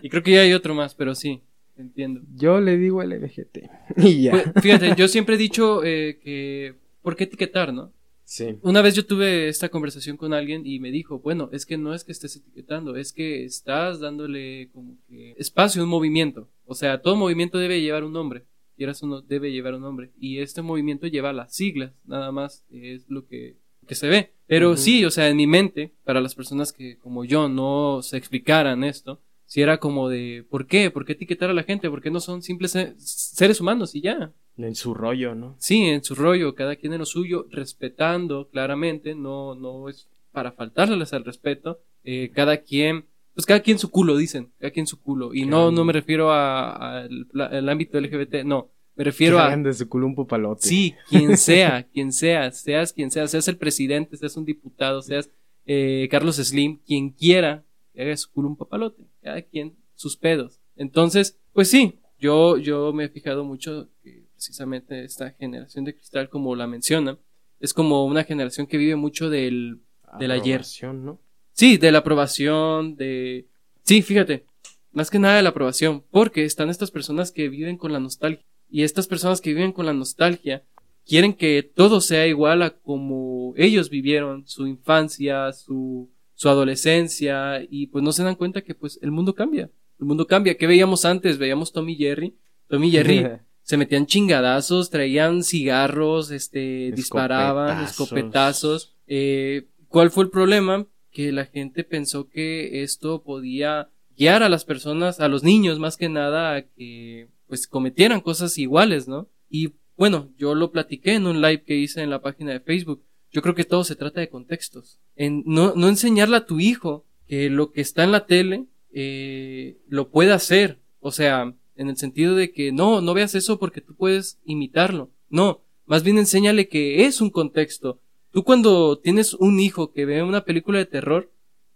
[0.02, 1.42] Y creo que ya hay otro más, pero sí,
[1.80, 2.20] entiendo.
[2.34, 3.58] Yo le digo LGBT.
[3.96, 4.32] Y ya.
[4.32, 7.92] Pues, fíjate, yo siempre he dicho eh, que ¿por qué etiquetar, no?
[8.24, 8.58] sí.
[8.62, 11.94] Una vez yo tuve esta conversación con alguien y me dijo, bueno, es que no
[11.94, 16.48] es que estés etiquetando, es que estás dándole como que espacio a un movimiento.
[16.64, 18.44] O sea, todo movimiento debe llevar un nombre.
[18.76, 20.12] Quieras o no, debe llevar un nombre.
[20.18, 24.30] Y este movimiento lleva las siglas, nada más es lo que, que se ve.
[24.46, 28.16] Pero sí, o sea, en mi mente, para las personas que como yo no se
[28.16, 30.92] explicaran esto, si era como de, ¿por qué?
[30.92, 31.90] ¿Por qué etiquetar a la gente?
[31.90, 34.32] ¿Por qué no son simples se- seres humanos y ya?
[34.56, 35.56] En su rollo, ¿no?
[35.58, 40.52] Sí, en su rollo, cada quien en lo suyo, respetando claramente, no, no es para
[40.52, 45.00] faltarles al respeto, eh, cada quien, pues cada quien su culo, dicen, cada quien su
[45.00, 49.36] culo, y no, no me refiero a- a al al ámbito LGBT, no, me refiero
[49.38, 50.62] Que a, de su culo un papalote.
[50.62, 55.28] sí, quien sea, quien sea, seas quien sea, seas el presidente, seas un diputado, seas
[55.66, 60.60] eh, Carlos Slim, quien quiera, que haga su culo un papalote, cada quien sus pedos.
[60.76, 66.28] Entonces, pues sí, yo, yo me he fijado mucho que precisamente esta generación de cristal,
[66.28, 67.18] como la menciona,
[67.58, 69.80] es como una generación que vive mucho del,
[70.18, 70.62] del ayer.
[70.94, 71.20] ¿no?
[71.52, 73.46] Sí, de la aprobación, de...
[73.82, 74.46] Sí, fíjate,
[74.92, 78.44] más que nada de la aprobación, porque están estas personas que viven con la nostalgia.
[78.68, 80.64] Y estas personas que viven con la nostalgia
[81.04, 86.08] quieren que todo sea igual a como ellos vivieron su infancia, su,
[86.40, 89.70] su adolescencia, y pues no se dan cuenta que pues el mundo cambia.
[89.98, 90.56] El mundo cambia.
[90.56, 91.36] ¿Qué veíamos antes?
[91.36, 92.34] Veíamos Tommy Jerry.
[92.66, 93.26] Tommy Jerry
[93.62, 97.90] se metían chingadazos, traían cigarros, este, disparaban, Escopetazos.
[97.90, 98.96] escopetazos.
[99.06, 100.86] Eh, ¿Cuál fue el problema?
[101.10, 105.98] Que la gente pensó que esto podía guiar a las personas, a los niños más
[105.98, 109.28] que nada, a que pues cometieran cosas iguales, ¿no?
[109.50, 113.04] Y bueno, yo lo platiqué en un live que hice en la página de Facebook.
[113.32, 114.98] Yo creo que todo se trata de contextos.
[115.14, 119.78] En no, no enseñarle a tu hijo que lo que está en la tele eh,
[119.86, 120.80] lo puede hacer.
[120.98, 125.10] O sea, en el sentido de que no, no veas eso porque tú puedes imitarlo.
[125.28, 128.00] No, más bien enséñale que es un contexto.
[128.32, 131.32] Tú cuando tienes un hijo que ve una película de terror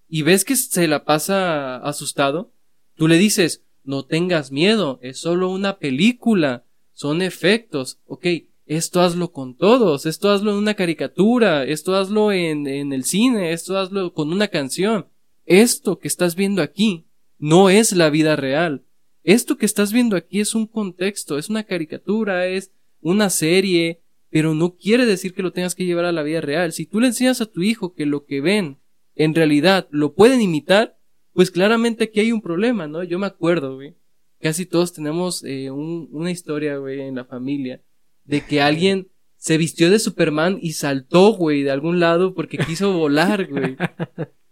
[0.08, 2.52] y ves que se la pasa asustado,
[2.96, 8.26] tú le dices, no tengas miedo, es solo una película, son efectos, ok,
[8.66, 13.53] esto hazlo con todos, esto hazlo en una caricatura, esto hazlo en, en el cine,
[13.53, 15.07] esto hazlo con una canción.
[15.44, 17.07] Esto que estás viendo aquí
[17.38, 18.85] no es la vida real.
[19.22, 24.00] Esto que estás viendo aquí es un contexto, es una caricatura, es una serie,
[24.31, 26.72] pero no quiere decir que lo tengas que llevar a la vida real.
[26.72, 28.79] Si tú le enseñas a tu hijo que lo que ven
[29.14, 30.98] en realidad lo pueden imitar,
[31.33, 33.03] pues claramente aquí hay un problema, ¿no?
[33.05, 33.94] Yo me acuerdo, güey.
[34.40, 37.83] Casi todos tenemos eh, un- una historia, güey, en la familia
[38.24, 42.92] de que alguien se vistió de Superman y saltó, güey, de algún lado porque quiso
[42.92, 43.76] volar, güey.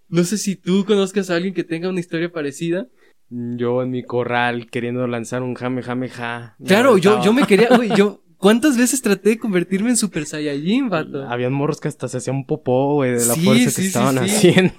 [0.08, 2.88] No sé si tú conozcas a alguien que tenga una historia parecida.
[3.30, 6.54] Yo en mi corral queriendo lanzar un jame jame ja.
[6.66, 10.90] Claro, yo, yo me quería, güey, yo, ¿cuántas veces traté de convertirme en Super Saiyajin,
[10.90, 11.26] vato?
[11.26, 13.87] Habían morros que hasta se hacían popó, güey, de la Sí, fuerza sí, que sí,
[13.87, 14.74] estaban haciendo.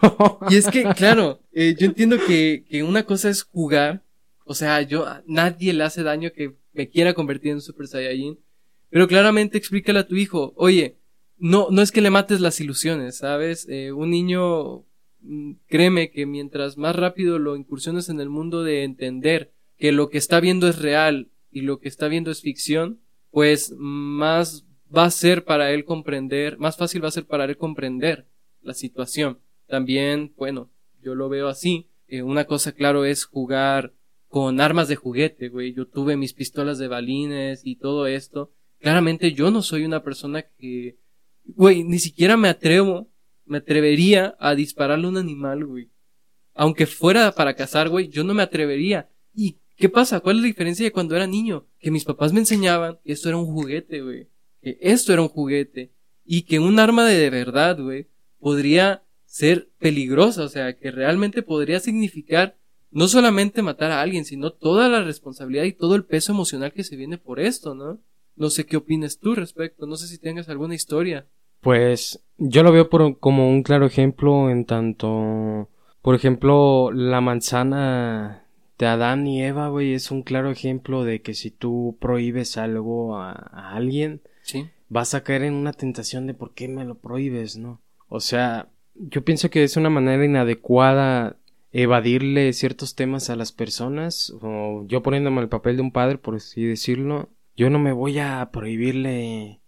[0.52, 4.04] Y es que, claro, eh, yo entiendo que, que una cosa es jugar,
[4.46, 8.38] o sea, yo, nadie le hace daño que me quiera convertir en Super Saiyajin,
[8.94, 11.00] pero claramente explícale a tu hijo, oye,
[11.40, 13.68] no, no es que le mates las ilusiones, ¿sabes?
[13.68, 14.86] Eh, un niño,
[15.22, 20.12] mm, créeme que mientras más rápido lo incursiones en el mundo de entender que lo
[20.12, 23.00] que está viendo es real y lo que está viendo es ficción,
[23.32, 27.58] pues más va a ser para él comprender, más fácil va a ser para él
[27.58, 28.28] comprender
[28.62, 29.40] la situación.
[29.66, 30.70] También, bueno,
[31.02, 31.90] yo lo veo así.
[32.08, 33.96] Eh, una cosa, claro, es jugar
[34.28, 35.74] con armas de juguete, güey.
[35.74, 38.52] Yo tuve mis pistolas de balines y todo esto.
[38.84, 41.00] Claramente yo no soy una persona que,
[41.46, 43.10] güey, ni siquiera me atrevo,
[43.46, 45.90] me atrevería a dispararle a un animal, güey.
[46.54, 49.10] Aunque fuera para cazar, güey, yo no me atrevería.
[49.34, 50.20] ¿Y qué pasa?
[50.20, 51.66] ¿Cuál es la diferencia de cuando era niño?
[51.80, 54.28] Que mis papás me enseñaban que esto era un juguete, güey.
[54.62, 55.94] Que esto era un juguete.
[56.26, 61.80] Y que un arma de verdad, güey, podría ser peligrosa, o sea, que realmente podría
[61.80, 62.58] significar
[62.92, 66.84] no solamente matar a alguien, sino toda la responsabilidad y todo el peso emocional que
[66.84, 68.02] se viene por esto, ¿no?
[68.36, 71.28] No sé qué opinas tú respecto, no sé si tengas alguna historia.
[71.62, 75.70] Pues yo lo veo por, como un claro ejemplo en tanto,
[76.02, 78.46] por ejemplo, la manzana
[78.78, 83.18] de Adán y Eva, güey, es un claro ejemplo de que si tú prohíbes algo
[83.18, 84.68] a, a alguien, Sí.
[84.90, 87.82] vas a caer en una tentación de por qué me lo prohíbes, ¿no?
[88.10, 91.38] O sea, yo pienso que es una manera inadecuada
[91.72, 96.36] evadirle ciertos temas a las personas, o yo poniéndome el papel de un padre, por
[96.36, 99.60] así decirlo, yo no me voy a prohibirle,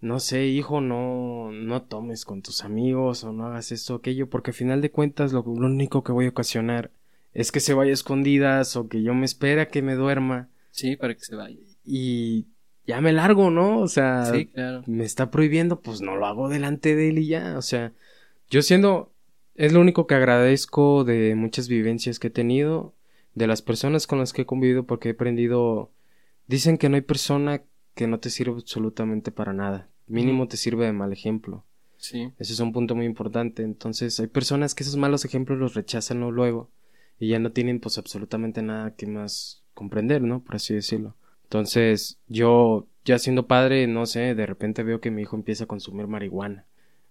[0.00, 4.28] no sé, hijo, no, no tomes con tus amigos, o no hagas esto o aquello,
[4.28, 6.90] porque al final de cuentas lo, lo único que voy a ocasionar
[7.32, 10.96] es que se vaya a escondidas, o que yo me espera que me duerma, Sí,
[10.96, 11.58] para que se vaya.
[11.84, 12.46] y
[12.86, 13.78] ya me largo, ¿no?
[13.80, 14.82] O sea, Sí, claro.
[14.86, 17.56] me está prohibiendo, pues no lo hago delante de él y ya.
[17.56, 17.92] O sea,
[18.50, 19.10] yo siendo,
[19.54, 22.92] es lo único que agradezco de muchas vivencias que he tenido,
[23.34, 25.90] de las personas con las que he convivido, porque he aprendido,
[26.46, 27.62] dicen que no hay persona
[27.94, 29.88] que no te sirva absolutamente para nada.
[30.06, 31.64] Mínimo te sirve de mal ejemplo.
[31.96, 32.32] Sí.
[32.38, 33.62] Ese es un punto muy importante.
[33.62, 36.70] Entonces, hay personas que esos malos ejemplos los rechazan luego
[37.18, 40.42] y ya no tienen pues absolutamente nada que más comprender, ¿no?
[40.42, 41.16] Por así decirlo.
[41.44, 45.68] Entonces, yo ya siendo padre, no sé, de repente veo que mi hijo empieza a
[45.68, 46.66] consumir marihuana.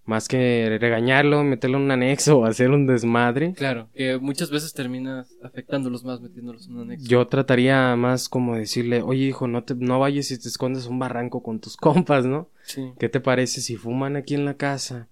[0.05, 4.73] Más que regañarlo, meterlo en un anexo o hacer un desmadre, Claro, que muchas veces
[4.73, 7.07] terminas afectándolos más metiéndolos en un anexo.
[7.07, 10.99] yo trataría más como decirle, oye hijo, no te, no vayas y te escondes un
[10.99, 12.49] barranco con tus compas, ¿no?
[12.63, 12.91] Sí.
[12.99, 15.07] ¿Qué te parece si fuman aquí en la casa?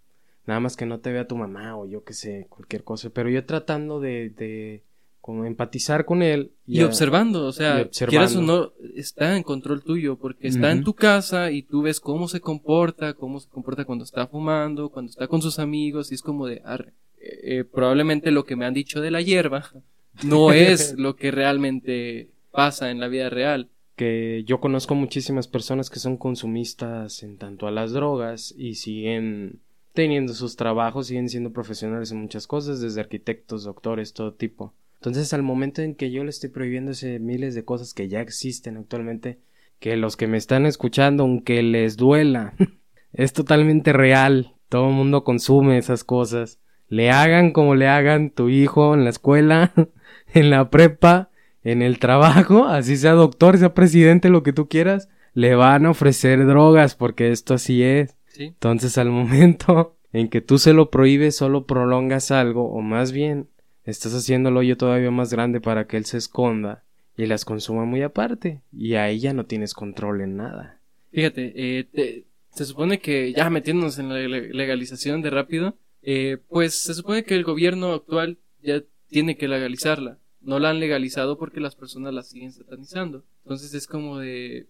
[0.46, 3.10] Nada más que no te vea tu mamá o yo que sé, cualquier cosa.
[3.12, 4.84] Pero yo tratando de, de
[5.22, 6.52] como empatizar con él.
[6.68, 10.84] Y a- observando, o sea, quieras o no, está en control tuyo, porque está en
[10.84, 15.10] tu casa y tú ves cómo se comporta, cómo se comporta cuando está fumando, cuando
[15.12, 18.66] está con sus amigos, y es como de, arre, eh, eh, probablemente lo que me
[18.66, 19.70] han dicho de la hierba
[20.26, 23.70] no es lo que realmente pasa en la vida real.
[23.96, 29.60] que yo conozco muchísimas personas que son consumistas en tanto a las drogas y siguen
[29.94, 34.74] teniendo sus trabajos, siguen siendo profesionales en muchas cosas, desde arquitectos, doctores, todo tipo.
[35.02, 38.22] Entonces, al momento en que yo le estoy prohibiendo ese miles de cosas que ya
[38.22, 39.40] existen actualmente,
[39.80, 42.54] que los que me están escuchando, aunque les duela,
[43.12, 44.54] es totalmente real.
[44.70, 46.60] Todo el mundo consume esas cosas.
[46.88, 49.74] Le hagan como le hagan tu hijo en la escuela,
[50.36, 51.32] en la prepa,
[51.64, 55.90] en el trabajo, así sea doctor, sea presidente, lo que tú quieras, le van a
[55.90, 58.18] ofrecer drogas porque esto así es.
[58.28, 58.44] ¿Sí?
[58.44, 63.48] Entonces al momento en que tú se lo prohíbes, solo prolongas algo, o más bien
[63.92, 66.84] estás haciendo el hoyo todavía más grande para que él se esconda
[67.18, 68.62] y las consuma muy aparte.
[68.72, 70.80] Y ahí ya no tienes control en nada.
[71.12, 76.38] Fíjate, eh, te- se supone que ya metiéndonos en la le- legalización de rápido, eh,
[76.50, 80.18] pues se supone que el gobierno actual ya tiene que legalizarla.
[80.42, 83.24] No la han legalizado porque las personas la siguen satanizando.
[83.44, 84.68] Entonces es como de...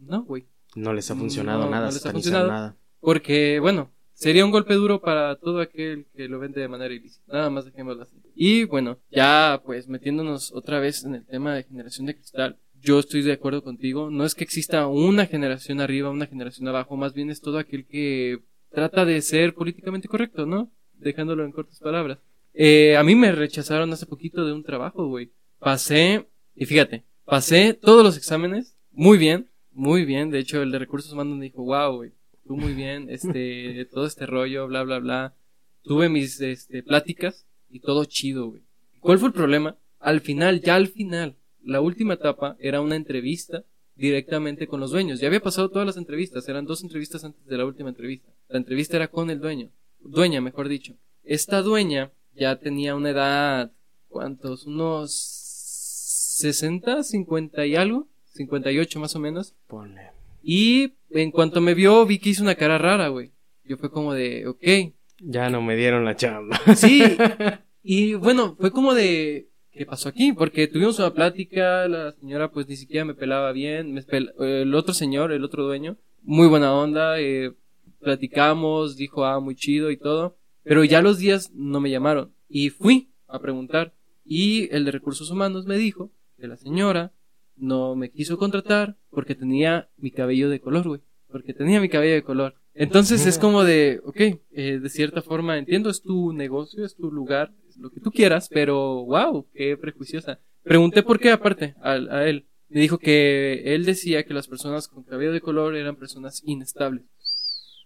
[0.00, 0.44] No, güey.
[0.74, 2.48] No les ha funcionado No, nada, no les ha funcionado.
[2.48, 2.76] nada.
[3.00, 3.90] Porque, bueno,
[4.22, 7.32] sería un golpe duro para todo aquel que lo vende de manera ilícita.
[7.32, 8.16] Nada más dejémoslo así.
[8.36, 13.00] Y bueno, ya pues metiéndonos otra vez en el tema de generación de cristal, yo
[13.00, 14.10] estoy de acuerdo contigo.
[14.10, 17.84] No es que exista una generación arriba, una generación abajo, más bien es todo aquel
[17.84, 18.38] que
[18.70, 20.70] trata de ser políticamente correcto, ¿no?
[20.94, 22.18] Dejándolo en cortas palabras.
[22.54, 25.32] Eh, a mí me rechazaron hace poquito de un trabajo, güey.
[25.58, 30.30] Pasé, y fíjate, pasé todos los exámenes muy bien, muy bien.
[30.30, 32.12] De hecho, el de recursos humanos me dijo, wow, güey,
[32.46, 35.34] tú muy bien, este, todo este rollo, bla, bla, bla.
[35.82, 38.62] Tuve mis, este, pláticas y todo chido, güey.
[39.00, 39.76] ¿Cuál fue el problema?
[39.98, 45.20] Al final, ya al final, la última etapa era una entrevista directamente con los dueños.
[45.20, 48.32] Ya había pasado todas las entrevistas, eran dos entrevistas antes de la última entrevista.
[48.48, 50.94] La entrevista era con el dueño, dueña, mejor dicho.
[51.24, 53.72] Esta dueña ya tenía una edad,
[54.08, 54.66] ¿cuántos?
[54.66, 59.54] Unos 60, 50 y algo, 58 más o menos.
[59.66, 60.21] Ponle.
[60.42, 63.32] Y en cuanto me vio, vi que hizo una cara rara, güey.
[63.64, 66.58] yo fue como de, ok, Ya no me dieron la chamba.
[66.74, 67.02] sí,
[67.82, 70.32] y bueno, fue como de, ¿qué pasó aquí?
[70.32, 74.74] Porque tuvimos una plática, la señora pues ni siquiera me pelaba bien, me pel- el
[74.74, 77.52] otro señor, el otro dueño, muy buena onda, eh,
[78.00, 82.70] platicamos, dijo, ah, muy chido y todo, pero ya los días no me llamaron y
[82.70, 87.12] fui a preguntar y el de recursos humanos me dijo que la señora
[87.56, 92.14] no me quiso contratar porque tenía mi cabello de color, güey, porque tenía mi cabello
[92.14, 92.54] de color.
[92.74, 94.20] Entonces es como de, ok,
[94.52, 98.10] eh, de cierta forma entiendo, es tu negocio, es tu lugar, es lo que tú
[98.10, 100.40] quieras, pero wow, qué prejuiciosa.
[100.62, 102.46] Pregunté por qué aparte a, a él.
[102.68, 107.04] Me dijo que él decía que las personas con cabello de color eran personas inestables.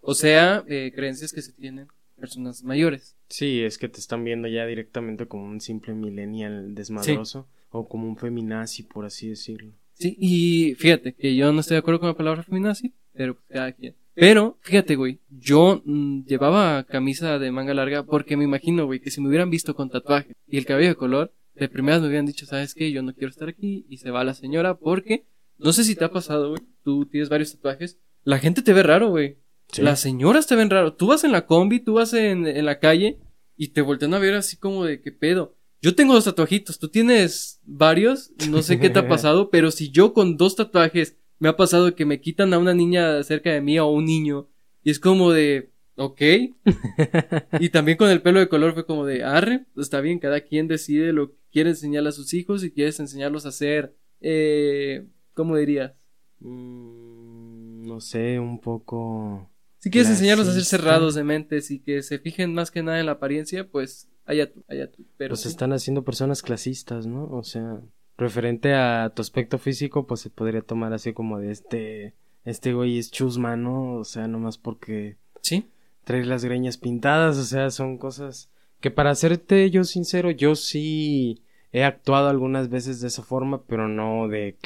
[0.01, 3.17] O sea, eh, creencias que se tienen personas mayores.
[3.29, 8.09] Sí, es que te están viendo ya directamente como un simple millennial desmadroso o como
[8.09, 9.73] un feminazi, por así decirlo.
[9.95, 13.47] Sí, y fíjate que yo no estoy de acuerdo con la palabra feminazi, pero pues,
[13.49, 13.97] cada quien.
[14.15, 19.11] Pero, fíjate, güey, yo mm, llevaba camisa de manga larga porque me imagino, güey, que
[19.11, 22.27] si me hubieran visto con tatuaje y el cabello de color, de primeras me hubieran
[22.27, 22.93] dicho, ¿sabes qué?
[22.93, 25.27] Yo no quiero estar aquí y se va la señora porque,
[25.59, 28.83] no sé si te ha pasado, güey, tú tienes varios tatuajes, la gente te ve
[28.83, 29.39] raro, güey.
[29.69, 29.83] Sí.
[29.83, 30.95] Las señoras te ven raro.
[30.95, 33.19] Tú vas en la combi, tú vas en, en la calle
[33.57, 35.57] y te voltean a ver así como de qué pedo.
[35.83, 39.91] Yo tengo dos tatuajitos, tú tienes varios, no sé qué te ha pasado, pero si
[39.91, 43.61] yo con dos tatuajes me ha pasado que me quitan a una niña cerca de
[43.61, 44.49] mí o a un niño
[44.83, 46.21] y es como de, ok.
[47.61, 50.69] y también con el pelo de color fue como de, arre, está bien, cada quien
[50.69, 55.57] decide lo que quiere enseñarle a sus hijos y quieres enseñarlos a ser, eh, ¿cómo
[55.57, 55.93] dirías?
[56.41, 59.51] Mm, no sé, un poco...
[59.79, 62.99] Si quieres enseñarlos a ser cerrados de mentes y que se fijen más que nada
[62.99, 65.05] en la apariencia, pues allá tú, allá tú.
[65.17, 65.49] Pero pues sí.
[65.49, 67.29] están haciendo personas clasistas, ¿no?
[67.31, 67.81] O sea,
[68.19, 72.15] referente a tu aspecto físico, pues se podría tomar así como de este...
[72.45, 73.95] Este güey es chusma, ¿no?
[73.95, 75.69] O sea, nomás porque Sí,
[76.03, 81.45] trae las greñas pintadas, o sea, son cosas que para serte yo sincero, yo sí
[81.71, 84.57] he actuado algunas veces de esa forma, pero no de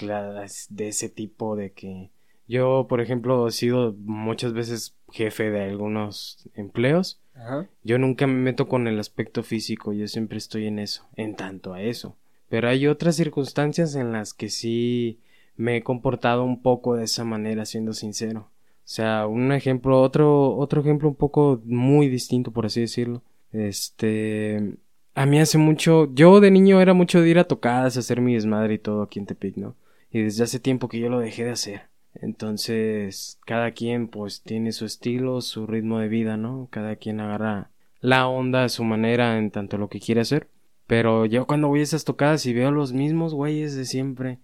[0.70, 2.10] de ese tipo de que
[2.50, 7.20] yo, por ejemplo, he sido muchas veces jefe de algunos empleos.
[7.34, 7.68] Ajá.
[7.84, 11.72] Yo nunca me meto con el aspecto físico, yo siempre estoy en eso, en tanto
[11.72, 12.16] a eso.
[12.48, 15.20] Pero hay otras circunstancias en las que sí
[15.56, 18.40] me he comportado un poco de esa manera, siendo sincero.
[18.40, 23.22] O sea, un ejemplo, otro, otro ejemplo un poco muy distinto, por así decirlo.
[23.52, 24.74] Este,
[25.14, 28.34] a mí hace mucho, yo de niño era mucho de ir a tocadas, hacer mi
[28.34, 29.76] desmadre y todo aquí en Tepic, ¿no?
[30.10, 31.89] Y desde hace tiempo que yo lo dejé de hacer.
[32.14, 36.68] Entonces, cada quien pues tiene su estilo, su ritmo de vida, ¿no?
[36.70, 37.70] Cada quien agarra
[38.00, 40.48] la onda a su manera en tanto lo que quiere hacer.
[40.86, 44.38] Pero yo cuando voy a esas tocadas y veo los mismos güeyes de siempre,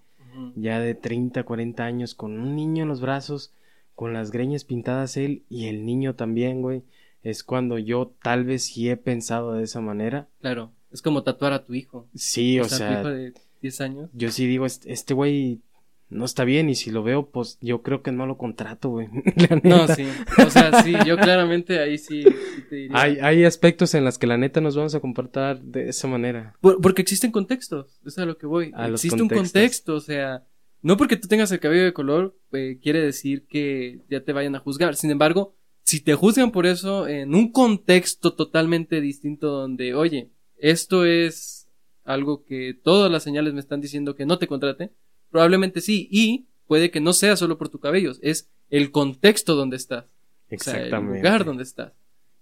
[0.55, 3.53] ya de 30, 40 años, con un niño en los brazos,
[3.95, 6.83] con las greñas pintadas él y el niño también, güey,
[7.23, 10.29] es cuando yo tal vez sí he pensado de esa manera.
[10.41, 12.07] Claro, es como tatuar a tu hijo.
[12.15, 14.11] Sí, o, tu sea, hijo de 10 años.
[14.13, 15.61] yo sí digo, este güey
[16.09, 19.09] no está bien y si lo veo, pues yo creo que no lo contrato, güey.
[19.65, 20.07] No, sí.
[20.47, 23.01] O sea, sí, yo claramente ahí sí, sí te diría.
[23.01, 26.55] Hay, hay aspectos en los que la neta nos vamos a comportar de esa manera.
[26.61, 28.71] Por- porque existen contextos, eso es a lo que voy.
[28.75, 30.45] A Existe un contexto, o sea,
[30.83, 34.55] no porque tú tengas el cabello de color, eh, quiere decir que ya te vayan
[34.55, 34.95] a juzgar.
[34.95, 41.05] Sin embargo, si te juzgan por eso en un contexto totalmente distinto donde, oye, esto
[41.05, 41.69] es
[42.05, 44.93] algo que todas las señales me están diciendo que no te contrate,
[45.31, 49.77] probablemente sí, y puede que no sea solo por tu cabello, es el contexto donde
[49.77, 50.05] estás.
[50.05, 51.19] O sea, el Exactamente.
[51.19, 51.93] lugar donde estás.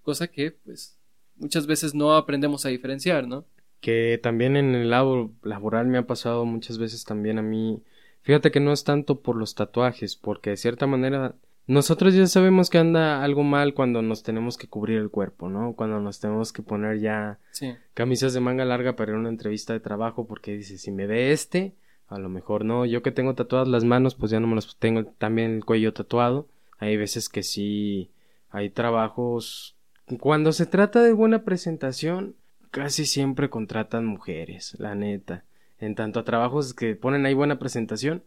[0.02, 0.98] Cosa que, pues,
[1.36, 3.44] muchas veces no aprendemos a diferenciar, ¿no?
[3.80, 7.82] Que también en el lado laboral me ha pasado muchas veces también a mí.
[8.22, 11.34] Fíjate que no es tanto por los tatuajes, porque de cierta manera
[11.66, 15.74] nosotros ya sabemos que anda algo mal cuando nos tenemos que cubrir el cuerpo, ¿no?
[15.74, 17.74] Cuando nos tenemos que poner ya Sí.
[17.94, 21.06] camisas de manga larga para ir a una entrevista de trabajo porque dice, si me
[21.06, 21.74] ve este,
[22.14, 22.86] a lo mejor no.
[22.86, 25.92] Yo que tengo tatuadas las manos, pues ya no me las tengo también el cuello
[25.92, 26.48] tatuado.
[26.78, 28.10] Hay veces que sí,
[28.50, 29.76] hay trabajos.
[30.20, 32.36] Cuando se trata de buena presentación,
[32.70, 35.44] casi siempre contratan mujeres, la neta.
[35.78, 38.22] En tanto a trabajos que ponen ahí buena presentación,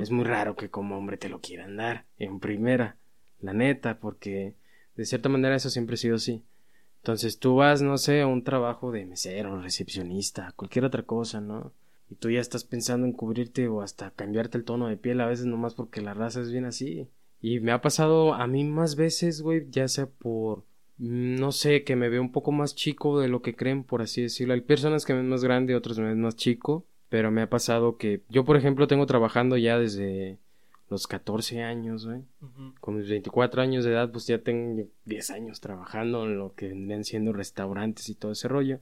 [0.00, 2.96] es muy raro que como hombre te lo quieran dar en primera,
[3.40, 4.54] la neta, porque
[4.96, 6.42] de cierta manera eso siempre ha sido así.
[6.98, 11.72] Entonces tú vas, no sé, a un trabajo de mesero, recepcionista, cualquier otra cosa, ¿no?
[12.12, 15.26] Y tú ya estás pensando en cubrirte o hasta cambiarte el tono de piel a
[15.26, 17.08] veces nomás porque la raza es bien así.
[17.40, 20.58] Y me ha pasado a mí más veces, güey, ya sea por,
[20.98, 24.02] mm, no sé, que me veo un poco más chico de lo que creen, por
[24.02, 24.52] así decirlo.
[24.52, 27.48] Hay personas que me ven más grande, otros me ven más chico, pero me ha
[27.48, 30.36] pasado que yo, por ejemplo, tengo trabajando ya desde
[30.90, 32.20] los 14 años, güey.
[32.78, 36.68] Con mis 24 años de edad, pues ya tengo 10 años trabajando en lo que
[36.68, 38.80] vendrían siendo restaurantes y todo ese rollo.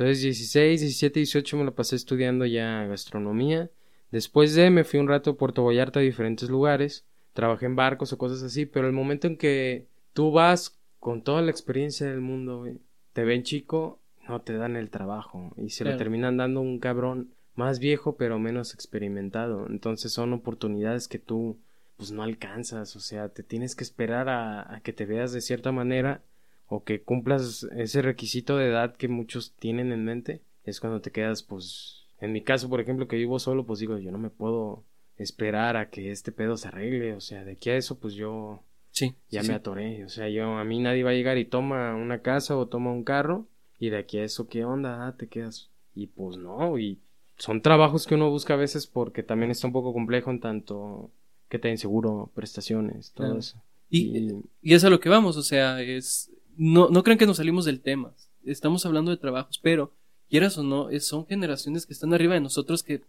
[0.00, 3.68] Entonces, 16, 17, 18 me lo pasé estudiando ya gastronomía.
[4.10, 7.04] Después de me fui un rato a Puerto Vallarta a diferentes lugares.
[7.34, 11.42] Trabajé en barcos o cosas así, pero el momento en que tú vas con toda
[11.42, 12.78] la experiencia del mundo, güey,
[13.12, 15.98] te ven chico, no te dan el trabajo y se lo Claro.
[15.98, 19.66] terminan dando un cabrón más viejo pero menos experimentado.
[19.68, 21.58] Entonces son oportunidades que tú
[21.98, 25.42] pues no alcanzas, o sea, te tienes que esperar a, a que te veas de
[25.42, 26.22] cierta manera
[26.70, 30.40] o que cumplas ese requisito de edad que muchos tienen en mente.
[30.64, 33.98] Es cuando te quedas pues en mi caso, por ejemplo, que vivo solo, pues digo,
[33.98, 34.84] yo no me puedo
[35.16, 38.62] esperar a que este pedo se arregle, o sea, de aquí a eso pues yo
[38.92, 39.14] Sí.
[39.30, 40.04] ya sí, me atoré.
[40.04, 42.90] O sea, yo, a mí nadie va a llegar y toma una casa o toma
[42.92, 43.46] un carro.
[43.78, 45.06] Y de aquí a eso, ¿qué onda?
[45.06, 45.70] Ah, te quedas.
[45.94, 46.98] Y pues no, y
[47.38, 51.10] son trabajos que uno busca a veces porque también está un poco complejo en tanto
[51.48, 53.38] que te den seguro, prestaciones, todo Claro.
[53.40, 53.62] eso.
[53.88, 56.30] Y, y es a lo que vamos, o sea, es.
[56.62, 58.12] No, no crean que nos salimos del tema.
[58.44, 59.94] Estamos hablando de trabajos, pero,
[60.28, 63.00] quieras o no, es- son generaciones que están arriba de nosotros que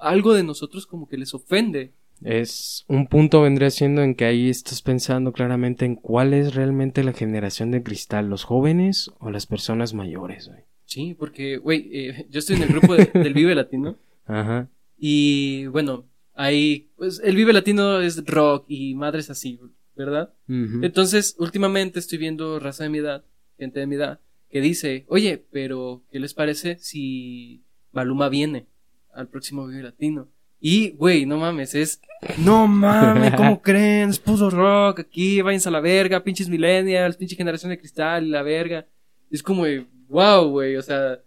[0.00, 1.92] algo de nosotros como que les ofende.
[2.22, 7.04] Es un punto vendría siendo en que ahí estás pensando claramente en cuál es realmente
[7.04, 10.60] la generación de cristal, los jóvenes o las personas mayores, güey.
[10.84, 13.96] Sí, porque, güey, eh, yo estoy en el grupo de- del Vive Latino.
[14.26, 14.68] Ajá.
[14.98, 19.60] Y bueno, ahí, pues el Vive Latino es rock y madres así,
[19.96, 20.32] ¿verdad?
[20.48, 23.24] Entonces, últimamente estoy viendo raza de mi edad,
[23.58, 24.20] gente de mi edad,
[24.50, 28.66] que dice, oye, pero ¿qué les parece si Maluma viene
[29.12, 30.28] al próximo Vive Latino?
[30.60, 32.00] Y, güey, no mames, es,
[32.38, 34.10] no mames, ¿cómo creen?
[34.10, 38.30] Es puro rock aquí, váyanse a la verga, pinches millennials, pinche generación de cristal y
[38.30, 38.86] la verga.
[39.30, 39.64] Es como,
[40.08, 41.20] wow, güey, o sea,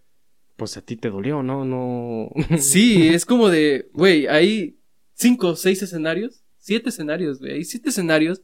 [0.56, 1.64] Pues a ti te dolió, ¿no?
[1.64, 2.30] No.
[2.58, 4.78] Sí, es como de, güey, hay
[5.14, 8.42] cinco, seis escenarios, siete escenarios, güey, hay siete escenarios.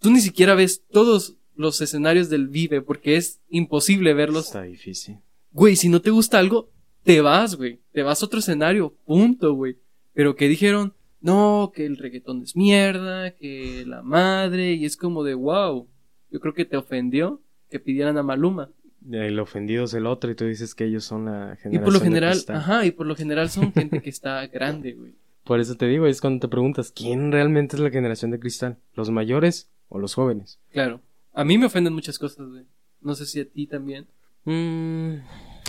[0.00, 4.46] Tú ni siquiera ves todos los escenarios del Vive porque es imposible verlos.
[4.46, 5.18] Está difícil.
[5.52, 6.70] Güey, si no te gusta algo,
[7.04, 9.76] te vas, güey, te vas a otro escenario, punto, güey.
[10.12, 15.22] Pero que dijeron, no, que el reggaetón es mierda, que la madre, y es como
[15.22, 15.86] de, wow,
[16.30, 17.40] yo creo que te ofendió
[17.70, 18.70] que pidieran a Maluma.
[19.10, 21.92] El ofendido es el otro y tú dices que ellos son la generación Y por
[21.92, 25.14] lo general, ajá, y por lo general son gente que está grande, güey.
[25.44, 28.78] Por eso te digo, es cuando te preguntas, ¿quién realmente es la generación de cristal?
[28.94, 30.58] ¿Los mayores o los jóvenes?
[30.70, 31.00] Claro.
[31.32, 32.64] A mí me ofenden muchas cosas, güey.
[33.00, 34.06] No sé si a ti también.
[34.44, 35.14] Mm,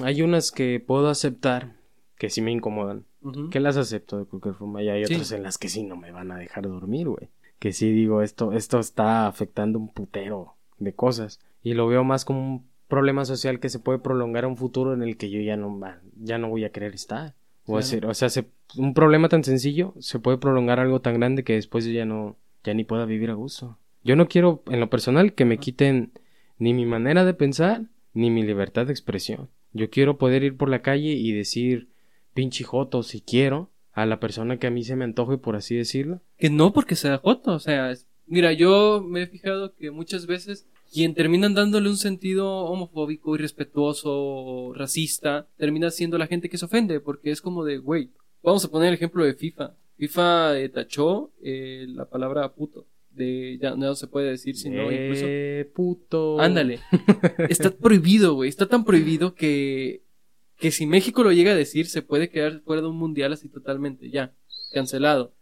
[0.04, 1.76] hay unas que puedo aceptar
[2.18, 3.06] que sí me incomodan.
[3.50, 4.84] Que las acepto de cualquier forma.
[4.84, 5.16] Y hay Sí.
[5.16, 7.30] otras en las que sí no me van a dejar dormir, güey.
[7.60, 11.40] Que sí digo, esto, esto está afectando un putero de cosas.
[11.64, 14.94] Y lo veo más como un problema social que se puede prolongar a un futuro
[14.94, 17.34] en el que yo ya no, va- ya no voy a querer estar.
[17.64, 17.80] O, Claro.
[17.80, 18.48] hacer- o sea, se-
[18.78, 22.06] un problema tan sencillo se puede prolongar a algo tan grande que después yo ya
[22.06, 23.80] no, ya ni pueda vivir a gusto.
[24.06, 26.14] Yo no quiero, en lo personal, que me quiten
[26.60, 27.82] ni mi manera de pensar,
[28.14, 29.50] ni mi libertad de expresión.
[29.74, 31.90] Yo quiero poder ir por la calle y decir
[32.34, 35.76] pinche joto si quiero a la persona que a mí se me antoje, por así
[35.76, 36.22] decirlo.
[36.38, 40.28] Que no porque sea joto, o sea, es- mira, yo me he fijado que muchas
[40.28, 46.66] veces quien terminan dándole un sentido homofóbico, irrespetuoso, racista, termina siendo la gente que se
[46.66, 48.12] ofende, porque es como de, güey,
[48.44, 49.76] vamos a poner el ejemplo de FIFA.
[49.98, 52.86] FIFA eh, tachó eh, la palabra puto,
[53.16, 56.40] de ya no se puede decir, sino incluso Eh, puto.
[56.40, 56.80] Ándale.
[57.50, 58.50] Está prohibido, güey.
[58.50, 60.04] Está tan prohibido que,
[60.58, 63.50] que si México lo llega a decir, se puede quedar fuera de un mundial así
[63.50, 64.10] totalmente.
[64.10, 64.34] Ya.
[64.72, 65.34] Cancelado.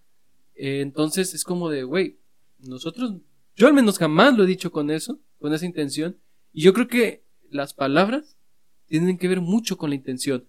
[0.56, 2.20] Eh, entonces es como de, güey,
[2.60, 3.16] nosotros,
[3.56, 6.18] yo al menos jamás lo he dicho con eso, con esa intención.
[6.52, 8.38] Y yo creo que las palabras
[8.88, 10.46] tienen que ver mucho con la intención.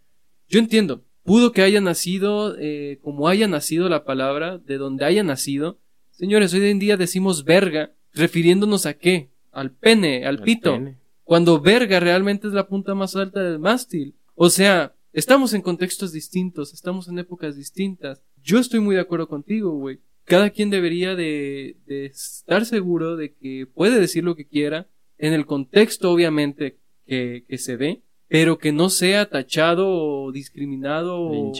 [0.48, 1.04] Yo entiendo.
[1.22, 5.78] Pudo que haya nacido eh, como haya nacido la palabra, de donde haya nacido.
[6.16, 9.30] Señores, hoy en día decimos verga, refiriéndonos a qué?
[9.50, 10.72] Al pene, al, Al pito.
[10.74, 10.98] pene.
[11.24, 14.14] Cuando verga realmente es la punta más alta del mástil.
[14.34, 18.22] O sea, estamos en contextos distintos, estamos en épocas distintas.
[18.42, 20.00] Yo estoy muy de acuerdo contigo, güey.
[20.24, 24.88] Cada quien debería de, de estar seguro de que puede decir lo que quiera,
[25.18, 31.20] en el contexto obviamente que, que se dé, pero que no sea tachado o discriminado
[31.20, 31.52] o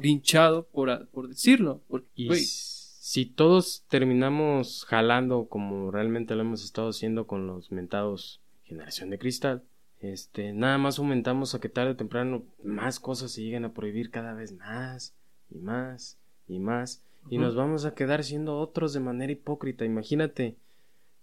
[0.00, 0.68] Linchado.
[0.72, 1.82] por, por decirlo.
[1.88, 2.44] Porque, güey,
[3.10, 9.18] si todos terminamos jalando como realmente lo hemos estado haciendo con los mentados generación de
[9.18, 9.64] cristal,
[9.98, 14.12] este, nada más aumentamos a que tarde o temprano más cosas se lleguen a prohibir
[14.12, 15.12] cada vez más
[15.50, 19.84] y más y más y nos vamos a quedar siendo otros de manera hipócrita.
[19.84, 20.54] Imagínate,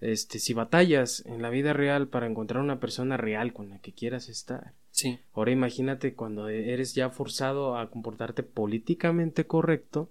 [0.01, 3.93] este, si batallas en la vida real para encontrar una persona real con la que
[3.93, 4.73] quieras estar.
[4.91, 10.09] sí, Ahora imagínate cuando eres ya forzado a comportarte políticamente correcto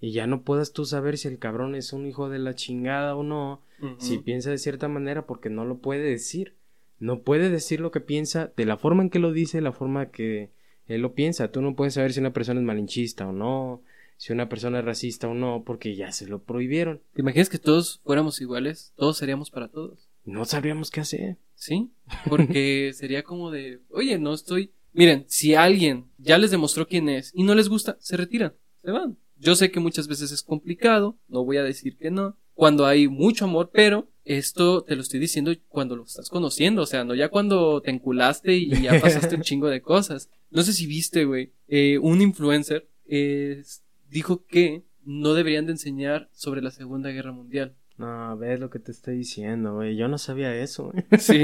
[0.00, 3.14] y ya no puedas tú saber si el cabrón es un hijo de la chingada
[3.14, 3.62] o no,
[3.98, 6.56] si piensa de cierta manera porque no lo puede decir.
[6.98, 10.10] No puede decir lo que piensa de la forma en que lo dice, la forma
[10.10, 10.50] que
[10.86, 11.50] él lo piensa.
[11.50, 13.82] Tú no puedes saber si una persona es malinchista o no,
[14.16, 17.00] si una persona es racista o no, porque ya se lo prohibieron.
[17.14, 18.92] ¿Te imaginas que todos fuéramos iguales?
[18.96, 20.10] Todos seríamos para todos.
[20.26, 21.38] No sabríamos qué hacer.
[21.54, 21.90] ¿Sí?
[22.28, 24.72] Porque sería como de, oye, no estoy...
[24.92, 28.90] Miren, si alguien ya les demostró quién es y no les gusta, se retiran, se
[28.90, 29.16] van.
[29.40, 33.08] Yo sé que muchas veces es complicado, no voy a decir que no, cuando hay
[33.08, 37.14] mucho amor, pero esto te lo estoy diciendo cuando lo estás conociendo, o sea, no
[37.14, 40.28] ya cuando te enculaste y ya pasaste un chingo de cosas.
[40.50, 43.62] No sé si viste, güey, eh, un influencer eh,
[44.10, 47.74] dijo que no deberían de enseñar sobre la Segunda Guerra Mundial.
[47.96, 49.96] No, ves lo que te estoy diciendo, güey.
[49.96, 50.90] Yo no sabía eso.
[50.92, 51.04] güey.
[51.18, 51.42] Sí,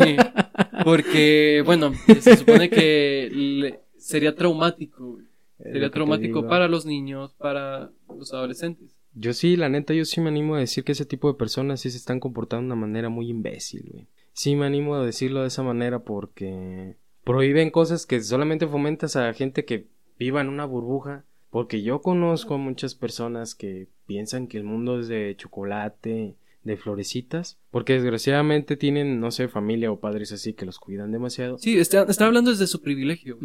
[0.85, 5.26] porque, bueno, se supone que le- sería traumático, güey.
[5.73, 8.97] Sería traumático para los niños, para los adolescentes.
[9.15, 11.81] Yo sí, la neta, yo sí me animo a decir que ese tipo de personas
[11.81, 14.07] sí se están comportando de una manera muy imbécil, güey.
[14.33, 19.33] Sí me animo a decirlo de esa manera porque prohíben cosas que solamente fomentas a
[19.33, 19.87] gente que
[20.19, 21.25] viva en una burbuja.
[21.49, 26.35] Porque yo conozco a muchas personas que piensan que el mundo es de chocolate,
[26.67, 31.59] de florecitas, porque desgraciadamente tienen, no sé, familia o padres así que los cuidan demasiado.
[31.59, 33.39] Sí, está, está hablando desde su privilegio.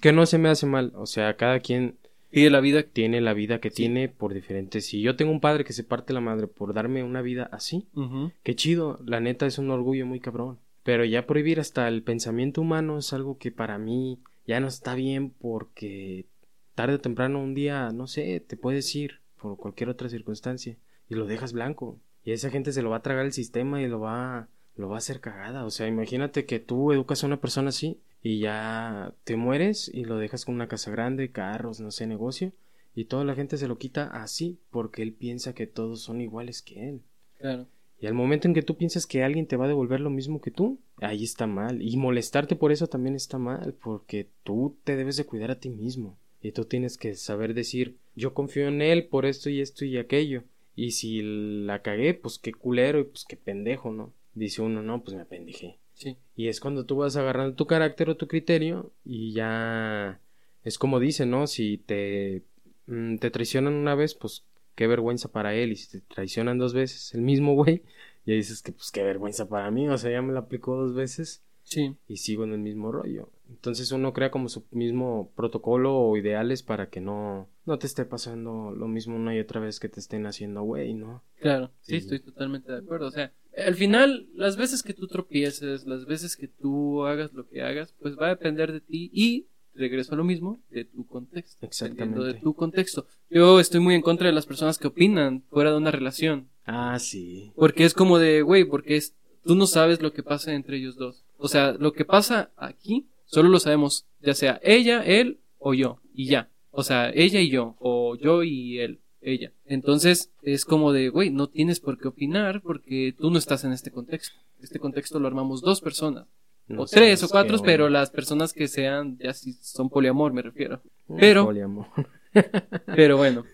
[0.00, 1.98] Que no se me hace mal, o sea, cada quien
[2.30, 2.82] Y de la vida.
[2.82, 4.86] tiene la vida que tiene por diferentes.
[4.86, 7.88] Si yo tengo un padre que se parte la madre por darme una vida así,
[7.94, 8.32] Ujú.
[8.42, 10.58] qué chido, la neta es un orgullo muy cabrón.
[10.82, 14.94] Pero ya prohibir hasta el pensamiento humano es algo que para mí ya no está
[14.94, 16.26] bien porque
[16.74, 21.14] tarde o temprano un día, no sé, te puedes ir por cualquier otra circunstancia y
[21.14, 22.00] lo dejas blanco.
[22.24, 24.96] Y esa gente se lo va a tragar el sistema y lo va, lo va
[24.96, 25.64] a hacer cagada.
[25.64, 30.04] O sea, imagínate que tú educas a una persona así y ya te mueres y
[30.04, 32.52] lo dejas con una casa grande, carros, no sé, negocio.
[32.94, 36.62] Y toda la gente se lo quita así porque él piensa que todos son iguales
[36.62, 37.00] que él.
[37.38, 37.66] Claro.
[38.02, 40.40] Y al momento en que tú piensas que alguien te va a devolver lo mismo
[40.40, 41.80] que tú, ahí está mal.
[41.80, 45.70] Y molestarte por eso también está mal, porque tú te debes de cuidar a ti
[45.70, 46.18] mismo.
[46.42, 49.98] Y tú tienes que saber decir, yo confío en él por esto y esto y
[49.98, 50.42] aquello.
[50.74, 54.12] Y si la cagué, pues qué culero y pues qué pendejo, ¿no?
[54.34, 55.78] Dice uno, no, pues me apendejé.
[55.94, 56.16] Sí.
[56.34, 60.20] Y es cuando tú vas agarrando tu carácter o tu criterio y ya
[60.64, 61.46] es como dice, ¿no?
[61.46, 62.42] Si te,
[62.86, 64.44] mm, te traicionan una vez, pues
[64.74, 65.72] qué vergüenza para él.
[65.72, 67.82] Y si te traicionan dos veces, el mismo güey,
[68.24, 69.88] ya dices que pues qué vergüenza para mí.
[69.88, 71.94] O sea, ya me la aplicó dos veces Sí.
[72.08, 73.28] y sigo en el mismo rollo.
[73.54, 78.04] Entonces uno crea como su mismo protocolo o ideales para que no, no te esté
[78.04, 81.22] pasando lo mismo una y otra vez que te estén haciendo güey, ¿no?
[81.40, 81.96] Claro, sí, Sí.
[81.98, 83.06] estoy totalmente de acuerdo.
[83.06, 83.32] O sea,
[83.66, 87.94] al final, las veces que tú tropieces, las veces que tú hagas lo que hagas,
[88.00, 91.64] pues va a depender de ti y regreso a lo mismo, de tu contexto.
[91.64, 92.20] Exactamente.
[92.20, 93.06] de tu contexto.
[93.30, 96.48] Yo estoy muy en contra de las personas que opinan fuera de una relación.
[96.66, 97.52] Ah, sí.
[97.56, 100.96] Porque es como de, güey, porque es, tú no sabes lo que pasa entre ellos
[100.96, 101.24] dos.
[101.38, 106.00] O sea, lo que pasa aquí, solo lo sabemos, ya sea ella, él o yo,
[106.14, 106.50] y ya.
[106.70, 109.52] O sea, ella y yo, o yo y él, ella.
[109.64, 113.72] Entonces, es como de, güey, no tienes por qué opinar porque tú no estás en
[113.72, 114.38] este contexto.
[114.60, 116.26] Este contexto lo armamos dos personas.
[116.68, 120.42] No o tres o cuatro, pero las personas que sean, ya sí son poliamor, me
[120.42, 120.82] refiero.
[121.08, 121.86] Mm, pero- poliamor.
[122.96, 123.44] Pero bueno,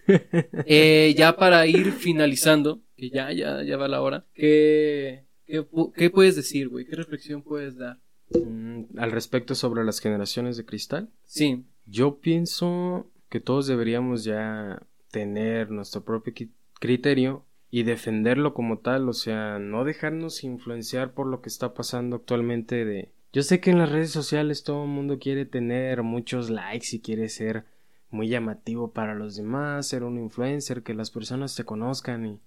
[0.64, 5.66] eh, ya para ir finalizando, que ya, ya, ya va la hora, ¿qué, qué,
[5.97, 6.85] qué puedes decir, güey?
[6.87, 7.99] ¿Qué reflexión puedes dar?
[8.31, 14.83] Mm, al respecto sobre las generaciones de cristal, Sí, yo pienso que todos deberíamos ya
[15.11, 16.35] tener nuestro propio
[16.81, 22.16] criterio y defenderlo como tal, o sea, no dejarnos influenciar por lo que está pasando
[22.16, 23.12] actualmente de...
[23.33, 27.01] Yo sé que en las redes sociales todo el mundo quiere tener muchos likes y
[27.01, 27.66] quiere ser
[28.11, 32.41] muy llamativo para los demás, ser un influencer, que las personas te conozcan y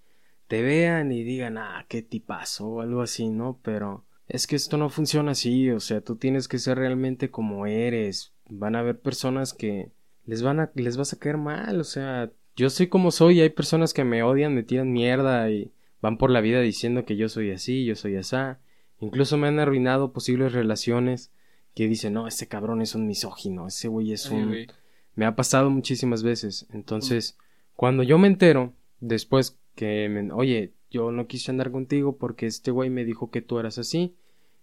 [0.48, 3.60] te vean y digan, ah, qué tipazo o algo así, ¿no?
[3.62, 7.66] Pero es que esto no funciona así, o sea, tú tienes que ser realmente como
[7.66, 8.34] eres.
[8.50, 9.92] Van a haber personas que
[10.26, 13.42] les van a les vas a caer mal, o sea, yo soy como soy, y
[13.42, 17.16] hay personas que me odian, me tiran mierda y van por la vida diciendo que
[17.16, 18.60] yo soy así, yo soy asá.
[19.00, 21.32] Incluso me han arruinado posibles relaciones
[21.74, 24.68] que dicen, "No, ese cabrón es un misógino, ese güey es un
[25.16, 26.68] me ha pasado muchísimas veces.
[26.72, 27.38] Entonces,
[27.76, 32.70] cuando yo me entero, después que me, oye, yo no quise andar contigo porque este
[32.70, 34.16] güey me dijo que tú eras así,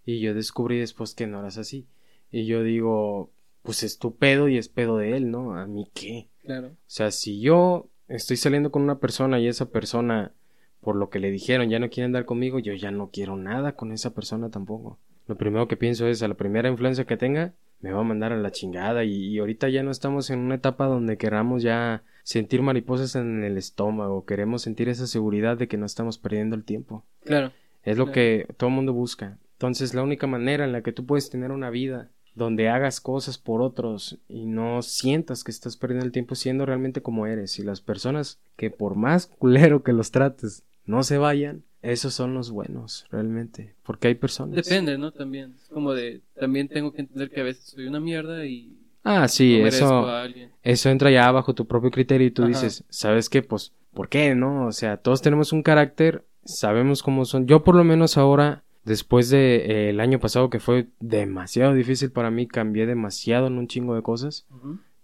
[0.05, 1.87] y yo descubrí después que no eras así.
[2.31, 3.31] Y yo digo,
[3.63, 5.55] pues es tu pedo y es pedo de él, ¿no?
[5.55, 6.29] ¿A mí qué?
[6.45, 6.69] claro.
[6.69, 10.33] O sea, si yo estoy saliendo con una persona y esa persona,
[10.81, 13.73] por lo que le dijeron, ya no quiere andar conmigo, yo ya no quiero nada
[13.73, 14.99] con esa persona tampoco.
[15.27, 18.33] Lo primero que pienso es, a la primera influencia que tenga, me va a mandar
[18.33, 22.03] a la chingada y, y ahorita ya no estamos en una etapa donde queramos ya
[22.25, 26.65] sentir mariposas en el estómago, queremos sentir esa seguridad de que no estamos perdiendo el
[26.65, 27.05] tiempo.
[27.25, 27.53] Claro.
[27.85, 28.15] Es lo Claro.
[28.15, 29.39] que todo el mundo busca.
[29.53, 33.39] Entonces, la única manera en la que tú puedes tener una vida donde hagas cosas
[33.39, 37.59] por otros y no sientas que estás perdiendo el tiempo siendo realmente como eres.
[37.59, 42.35] Y las personas que por más culero que los trates no se vayan, esos son
[42.35, 43.75] los buenos, realmente.
[43.83, 44.57] Porque hay personas.
[44.57, 45.13] Depende, ¿no?
[45.13, 45.55] También.
[45.63, 49.27] Es como de, también tengo que entender que a veces soy una mierda y Ah,
[49.29, 50.29] sí, no eso, a
[50.63, 52.49] eso entra ya bajo tu propio criterio y tú Ajá.
[52.51, 53.43] dices, ¿sabes qué?
[53.43, 54.35] Pues, ¿por qué?
[54.35, 54.67] ¿No?
[54.67, 57.47] O sea, todos tenemos un carácter, sabemos cómo son.
[57.47, 62.11] Yo por lo menos ahora, después de eh, el año pasado que fue demasiado difícil
[62.11, 64.47] para mí, cambié demasiado en un chingo de cosas.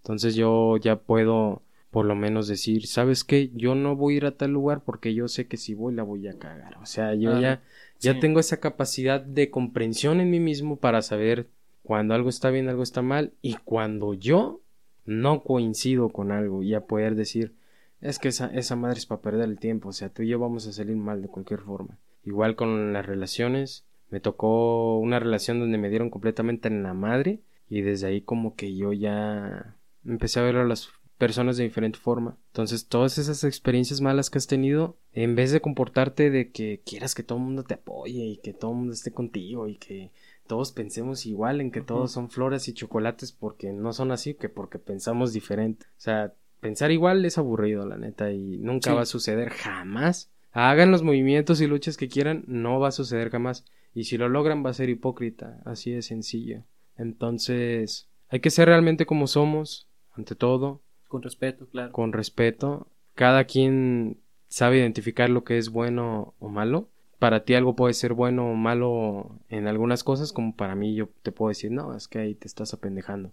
[0.02, 1.62] Entonces yo ya puedo
[1.94, 3.50] por lo menos decir, ¿sabes qué?
[3.54, 6.02] Yo no voy a ir a tal lugar porque yo sé que si voy la
[6.02, 6.76] voy a cagar.
[6.82, 7.40] O sea, yo Ajá.
[7.40, 7.62] ya,
[8.00, 8.18] ya Sí.
[8.20, 11.46] tengo esa capacidad de comprensión en mí mismo para saber
[11.84, 14.60] cuando algo está bien, algo está mal y cuando yo
[15.06, 17.52] no coincido con algo y a poder decir,
[18.00, 20.40] es que esa, esa madre es para perder el tiempo, o sea, tú y yo
[20.40, 21.96] vamos a salir mal de cualquier forma.
[22.24, 27.38] Igual con las relaciones, me tocó una relación donde me dieron completamente en la madre
[27.70, 30.88] y desde ahí como que yo ya empecé a ver a las
[31.18, 32.36] personas de diferente forma.
[32.48, 37.14] Entonces, todas esas experiencias malas que has tenido, en vez de comportarte de que quieras
[37.14, 40.10] que todo el mundo te apoye y que todo el mundo esté contigo y que
[40.46, 44.48] todos pensemos igual en que todos son flores y chocolates porque no son así, que
[44.48, 45.86] porque pensamos diferente.
[45.90, 48.96] O sea, pensar igual es aburrido, la neta, y nunca Sí.
[48.96, 50.30] va a suceder jamás.
[50.52, 53.64] Hagan los movimientos y luchas que quieran, no va a suceder jamás.
[53.94, 56.64] Y si lo logran va a ser hipócrita, así de sencillo.
[56.96, 60.82] Entonces, hay que ser realmente como somos, ante todo,
[61.14, 61.92] Con respeto, claro.
[61.92, 62.88] con respeto.
[63.14, 66.88] Cada quien sabe identificar lo que es bueno o malo.
[67.20, 71.08] Para ti algo puede ser bueno o malo en algunas cosas, como para mí yo
[71.22, 73.30] te puedo decir, no, es que ahí te estás apendejando,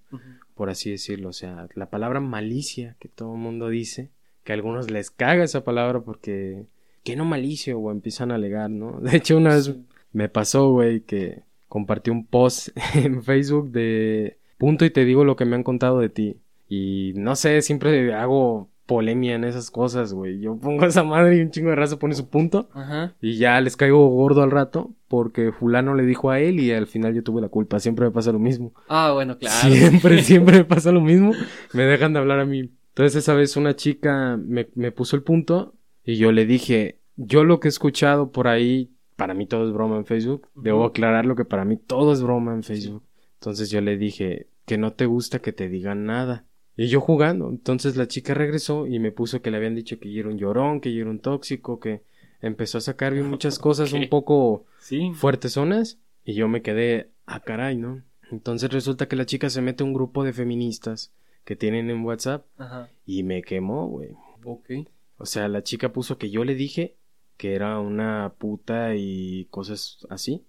[0.53, 1.29] por así decirlo.
[1.29, 4.11] O sea, la palabra malicia que todo el mundo dice,
[4.43, 6.67] que a algunos les caga esa palabra porque,
[7.03, 7.79] ¿qué no malicio?
[7.79, 8.99] O empiezan a alegar, ¿no?
[9.01, 9.75] De hecho, una vez
[10.13, 15.35] me pasó, güey, que compartí un post en Facebook de punto y te digo lo
[15.35, 16.37] que me han contado de ti.
[16.73, 20.39] Y no sé, siempre hago polemia en esas cosas, güey.
[20.39, 23.13] Yo pongo esa madre y un chingo de raza pone su punto Ajá.
[23.19, 26.87] y ya les caigo gordo al rato porque fulano le dijo a él y al
[26.87, 27.81] final yo tuve la culpa.
[27.81, 28.73] Siempre me pasa lo mismo.
[28.87, 29.69] Ah, bueno, claro.
[29.69, 31.33] Siempre, siempre me pasa lo mismo.
[31.73, 32.71] Me dejan de hablar a mí.
[32.91, 37.43] Entonces esa vez una chica me, me puso el punto y yo le dije, yo
[37.43, 40.47] lo que he escuchado por ahí, para mí todo es broma en Facebook.
[40.55, 43.03] Debo aclarar lo que para mí todo es broma en Facebook.
[43.41, 46.45] Entonces yo le dije que no te gusta que te digan nada.
[46.77, 47.49] Y yo jugando.
[47.49, 50.37] Entonces la chica regresó y me puso que le habían dicho que yo era un
[50.37, 52.01] llorón, que yo era un tóxico, que
[52.41, 55.11] empezó a sacar bien muchas cosas un poco Sí.
[55.13, 58.01] fuertes zonas y yo me quedé a caray, ¿no?
[58.31, 61.11] Entonces resulta que la chica se mete a un grupo de feministas
[61.43, 62.89] que tienen en WhatsApp Ajá.
[63.05, 64.11] y me quemó, güey.
[64.45, 64.69] Ok.
[65.17, 66.95] O sea, la chica puso que yo le dije
[67.37, 70.43] que era una puta y cosas así,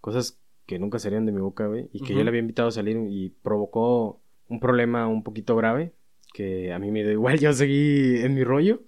[0.00, 2.72] cosas que nunca salían de mi boca, güey, y que yo le había invitado a
[2.72, 4.19] salir y provocó
[4.50, 5.94] un problema un poquito grave
[6.34, 8.82] que a mí me dio igual, yo seguí en mi rollo.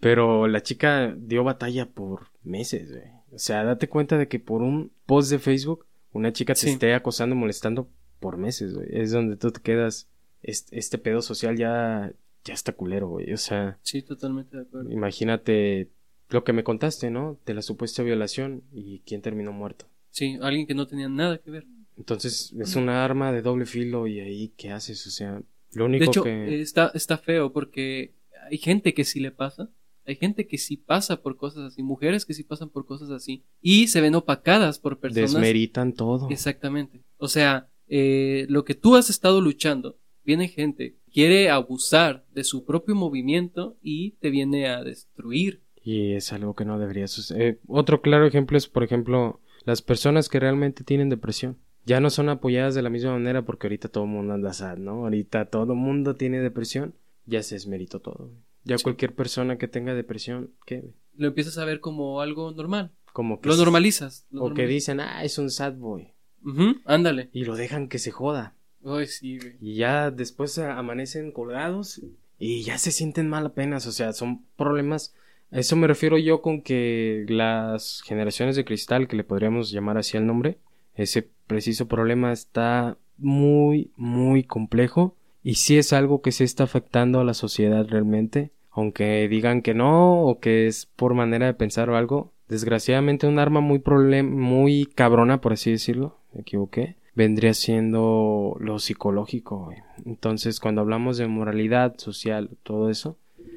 [0.00, 3.08] Pero la chica dio batalla por meses, güey.
[3.32, 6.70] O sea, date cuenta de que por un post de Facebook, una chica te Sí.
[6.70, 7.90] esté acosando, molestando
[8.20, 8.86] por meses, güey.
[8.92, 10.08] Es donde tú te quedas.
[10.40, 12.12] Este, este pedo social ya,
[12.44, 13.32] ya está culero, güey.
[13.32, 14.90] O sea, Sí, totalmente de acuerdo.
[14.92, 15.90] imagínate
[16.30, 17.38] lo que me contaste, ¿no?
[17.44, 19.86] De la supuesta violación y quién terminó muerto.
[20.10, 21.66] Sí, alguien que no tenía nada que ver.
[21.98, 25.06] Entonces, es una arma de doble filo y ahí, ¿qué haces?
[25.06, 25.42] O sea,
[25.72, 26.30] lo único De hecho, que...
[26.30, 28.14] eh, está, está feo porque
[28.50, 29.70] hay gente que sí le pasa.
[30.06, 31.82] Hay gente que sí pasa por cosas así.
[31.82, 33.44] Mujeres que sí pasan por cosas así.
[33.60, 35.32] Y se ven opacadas por personas.
[35.32, 36.30] Desmeritan todo.
[36.30, 37.02] Exactamente.
[37.18, 42.64] O sea, eh, lo que tú has estado luchando, viene gente, quiere abusar de su
[42.64, 45.62] propio movimiento y te viene a destruir.
[45.82, 47.60] Y es algo que no debería suceder.
[47.66, 51.58] otro claro ejemplo es, por ejemplo, las personas que realmente tienen depresión.
[51.88, 54.76] Ya no son apoyadas de la misma manera porque ahorita todo el mundo anda sad,
[54.76, 55.04] ¿no?
[55.04, 56.94] Ahorita todo el mundo tiene depresión.
[57.24, 58.30] Ya se esmeritó todo.
[58.64, 58.84] Ya Sí.
[58.84, 60.84] cualquier persona que tenga depresión, ¿qué?
[61.16, 62.92] Lo empiezas a ver como algo normal.
[63.14, 63.48] Como que...
[63.48, 64.26] Lo normalizas.
[64.30, 64.68] lo O que normalizas.
[64.74, 66.08] dicen, ah, es un sad boy.
[66.44, 67.30] Ujú, ándale.
[67.32, 68.54] Y lo dejan que se joda.
[68.84, 69.56] Ay, sí, güey.
[69.60, 72.00] Y ya después amanecen colgados
[72.38, 73.86] y ya se sienten mal apenas.
[73.86, 75.14] O sea, son problemas.
[75.50, 79.96] A eso me refiero yo con que las generaciones de cristal, que le podríamos llamar
[79.98, 80.58] así el nombre,
[80.94, 85.16] ese preciso problema está muy, muy complejo.
[85.42, 88.52] Y sí es algo que se está afectando a la sociedad realmente.
[88.70, 92.30] Aunque digan que no, o que es por manera de pensar o algo.
[92.48, 96.16] Desgraciadamente un arma muy problem muy cabrona, por así decirlo.
[96.32, 99.64] Me equivoqué vendría siendo lo psicológico.
[99.64, 99.78] güey.
[100.06, 103.16] Entonces, cuando hablamos de moralidad social, todo eso,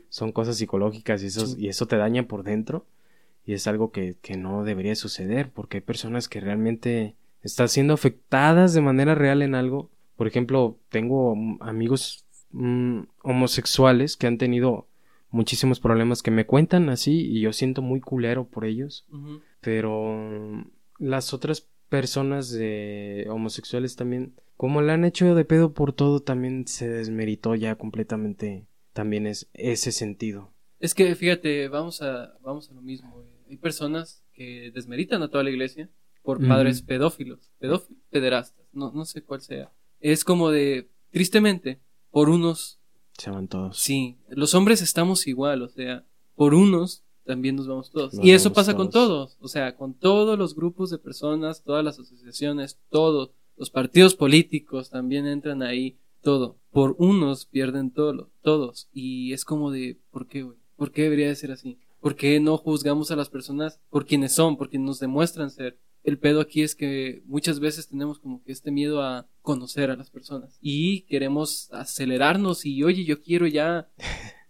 [0.09, 1.65] son cosas psicológicas y eso, Sí.
[1.65, 2.85] y eso te daña por dentro.
[3.45, 7.13] Y es algo que, que no debería suceder, porque hay personas que realmente
[7.43, 9.89] están siendo afectadas de manera real en algo.
[10.15, 14.87] Por ejemplo, tengo amigos mm, homosexuales que han tenido
[15.31, 19.05] muchísimos problemas que me cuentan así y yo siento muy culero por ellos
[19.61, 20.69] pero mm,
[20.99, 26.67] las otras personas de homosexuales también como le han hecho de pedo por todo también
[26.67, 32.73] se desmeritó ya completamente también es ese sentido Es que fíjate, vamos a, vamos a
[32.73, 33.23] lo mismo.
[33.49, 35.89] Hay personas que desmeritan a toda la iglesia
[36.21, 39.71] por padres pedófilos, pedófilos, pederastas, no, no sé cuál sea.
[39.99, 42.79] Es como de, tristemente, por unos,
[43.17, 46.05] se van todos sí, los hombres estamos igual, o sea,
[46.35, 48.13] por unos también nos vamos todos.
[48.13, 49.35] Nos y eso pasa con todos.
[49.35, 54.15] todos, o sea, con todos los grupos de personas, todas las asociaciones, todos, los partidos
[54.15, 56.57] políticos también entran ahí, todo.
[56.71, 58.89] Por unos pierden todo, todos.
[58.91, 60.57] Y es como de, ¿por qué, güey?
[60.75, 61.77] ¿Por qué debería de ser así?
[61.99, 65.77] ¿Por qué no juzgamos a las personas por quienes son, por quienes nos demuestran ser?
[66.03, 69.95] El pedo aquí es que muchas veces tenemos como que este miedo a conocer a
[69.95, 73.89] las personas y queremos acelerarnos y oye, yo quiero ya,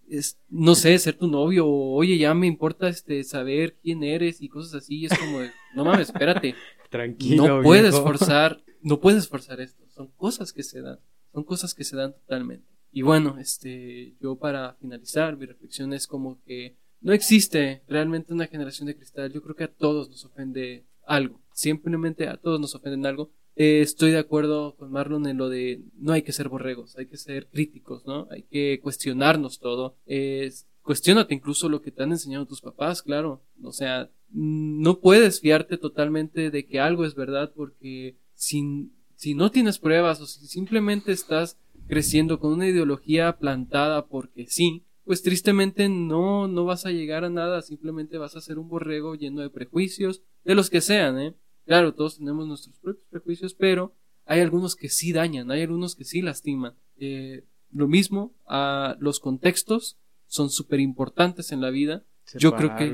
[0.09, 4.41] es, no sé, ser tu novio o oye, ya me importa este saber quién eres
[4.41, 4.99] y cosas así.
[4.99, 6.55] Y es como de, no mames, espérate,
[6.89, 8.05] tranquilo no puedes viejo.
[8.05, 9.83] forzar, no puedes forzar esto.
[9.89, 10.99] Son cosas que se dan,
[11.33, 12.65] son cosas que se dan totalmente.
[12.93, 18.47] Y bueno, este, yo para finalizar, mi reflexión es como que no existe realmente una
[18.47, 19.31] generación de cristal.
[19.31, 21.40] Yo creo que a todos nos ofende algo.
[21.53, 23.31] Simplemente a todos nos ofenden algo.
[23.55, 27.07] Eh, estoy de acuerdo con Marlon en lo de no hay que ser borregos, hay
[27.07, 28.27] que ser críticos, ¿no?
[28.31, 29.97] Hay que cuestionarnos todo.
[30.05, 33.43] Eh, cuestiónate incluso lo que te han enseñado tus papás, claro.
[33.61, 39.35] O sea, mm, no puedes fiarte totalmente de que algo es verdad porque si, si
[39.35, 45.21] no tienes pruebas o si simplemente estás creciendo con una ideología plantada porque sí, pues
[45.21, 49.41] tristemente no, no vas a llegar a nada, simplemente vas a ser un borrego lleno
[49.41, 51.35] de prejuicios, de los que sean, ¿eh?
[51.65, 53.93] Claro, todos tenemos nuestros propios prejuicios, pero
[54.25, 56.73] hay algunos que sí dañan, hay algunos que sí lastiman.
[56.97, 59.97] Eh, lo mismo, a los contextos
[60.27, 62.03] son súper importantes en la vida.
[62.37, 62.91] Yo creo que-.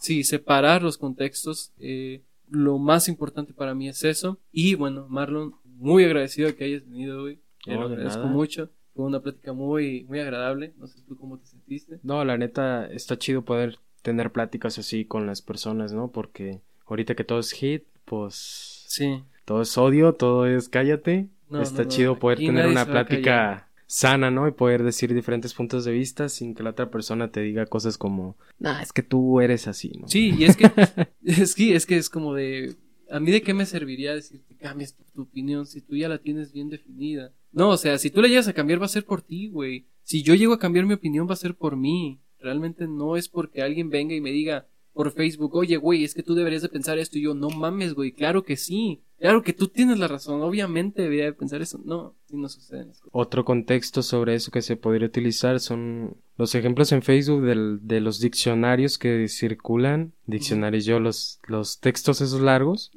[0.00, 1.72] Sí, separar los contextos.
[1.78, 4.38] eh, lo más importante para mí es eso.
[4.52, 7.40] Y bueno, Marlon, muy agradecido de que hayas venido hoy.
[7.64, 8.32] Te No, lo de agradezco nada.
[8.32, 8.70] mucho.
[8.96, 10.72] Fue una plática muy, muy agradable.
[10.78, 12.00] No sé tú cómo te sentiste.
[12.02, 16.10] No, la neta, está chido poder tener pláticas así con las personas, ¿no?
[16.10, 19.22] Porque ahorita que todo es hit, pues Sí.
[19.44, 21.28] todo es odio, todo es cállate.
[21.50, 24.48] No, está no, no, chido poder aquí tener una plática sana, ¿no?
[24.48, 27.98] Y poder decir diferentes puntos de vista sin que la otra persona te diga cosas
[27.98, 30.08] como, nah, es que tú eres así, ¿no?
[30.08, 30.64] Sí, y es que,
[31.24, 32.74] es que, es que es como de,
[33.10, 36.08] a mí de qué me serviría decir que cambies tu, tu opinión si tú ya
[36.08, 37.32] la tienes bien definida.
[37.56, 39.86] No, o sea, si tú la llegas a cambiar va a ser por ti, güey.
[40.04, 42.20] Si yo llego a cambiar mi opinión va a ser por mí.
[42.38, 46.22] Realmente no es porque alguien venga y me diga por Facebook, oye, güey, es que
[46.22, 49.00] tú deberías de pensar esto y yo, no mames, güey, claro que sí.
[49.18, 51.80] Claro que tú tienes la razón, obviamente debería de pensar eso.
[51.84, 52.92] No, sí no sucede.
[53.10, 58.00] Otro contexto sobre eso que se podría utilizar son los ejemplos en Facebook del- de
[58.00, 60.12] los diccionarios que circulan.
[60.26, 62.90] Diccionarios, yo, los, los textos esos largos.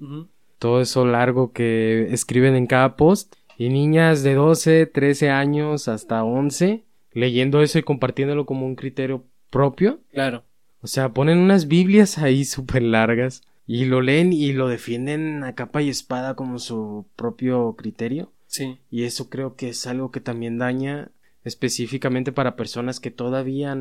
[0.57, 6.23] Todo eso largo que escriben en cada post y niñas de 12, 13 años hasta
[6.23, 9.99] 11 leyendo eso y compartiéndolo como un criterio propio.
[10.11, 10.43] Claro.
[10.81, 15.53] O sea, ponen unas Biblias ahí súper largas y lo leen y lo defienden a
[15.53, 18.31] capa y espada como su propio criterio.
[18.47, 18.79] Sí.
[18.89, 21.11] Y eso creo que es algo que también daña
[21.43, 23.77] específicamente para personas que todavía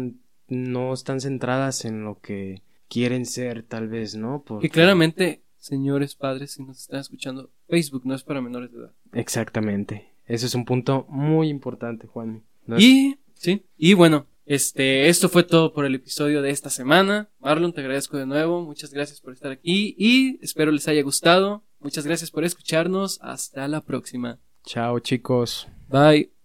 [0.48, 4.42] no están centradas en lo que quieren ser, tal vez, ¿no?
[4.42, 8.78] Que Porque- claramente, señores padres, si nos están escuchando, Facebook no es para menores de
[8.78, 8.92] edad.
[9.12, 10.12] Exactamente.
[10.26, 12.44] Ese es un punto muy importante, Juan.
[12.66, 17.28] No Y, sí, y bueno, este, esto fue todo por el episodio de esta semana.
[17.38, 21.64] Marlon, te agradezco de nuevo, muchas gracias por estar aquí y espero les haya gustado.
[21.80, 24.38] Muchas gracias por escucharnos, hasta la próxima.
[24.64, 25.68] Chao, chicos.
[25.88, 26.37] Bye.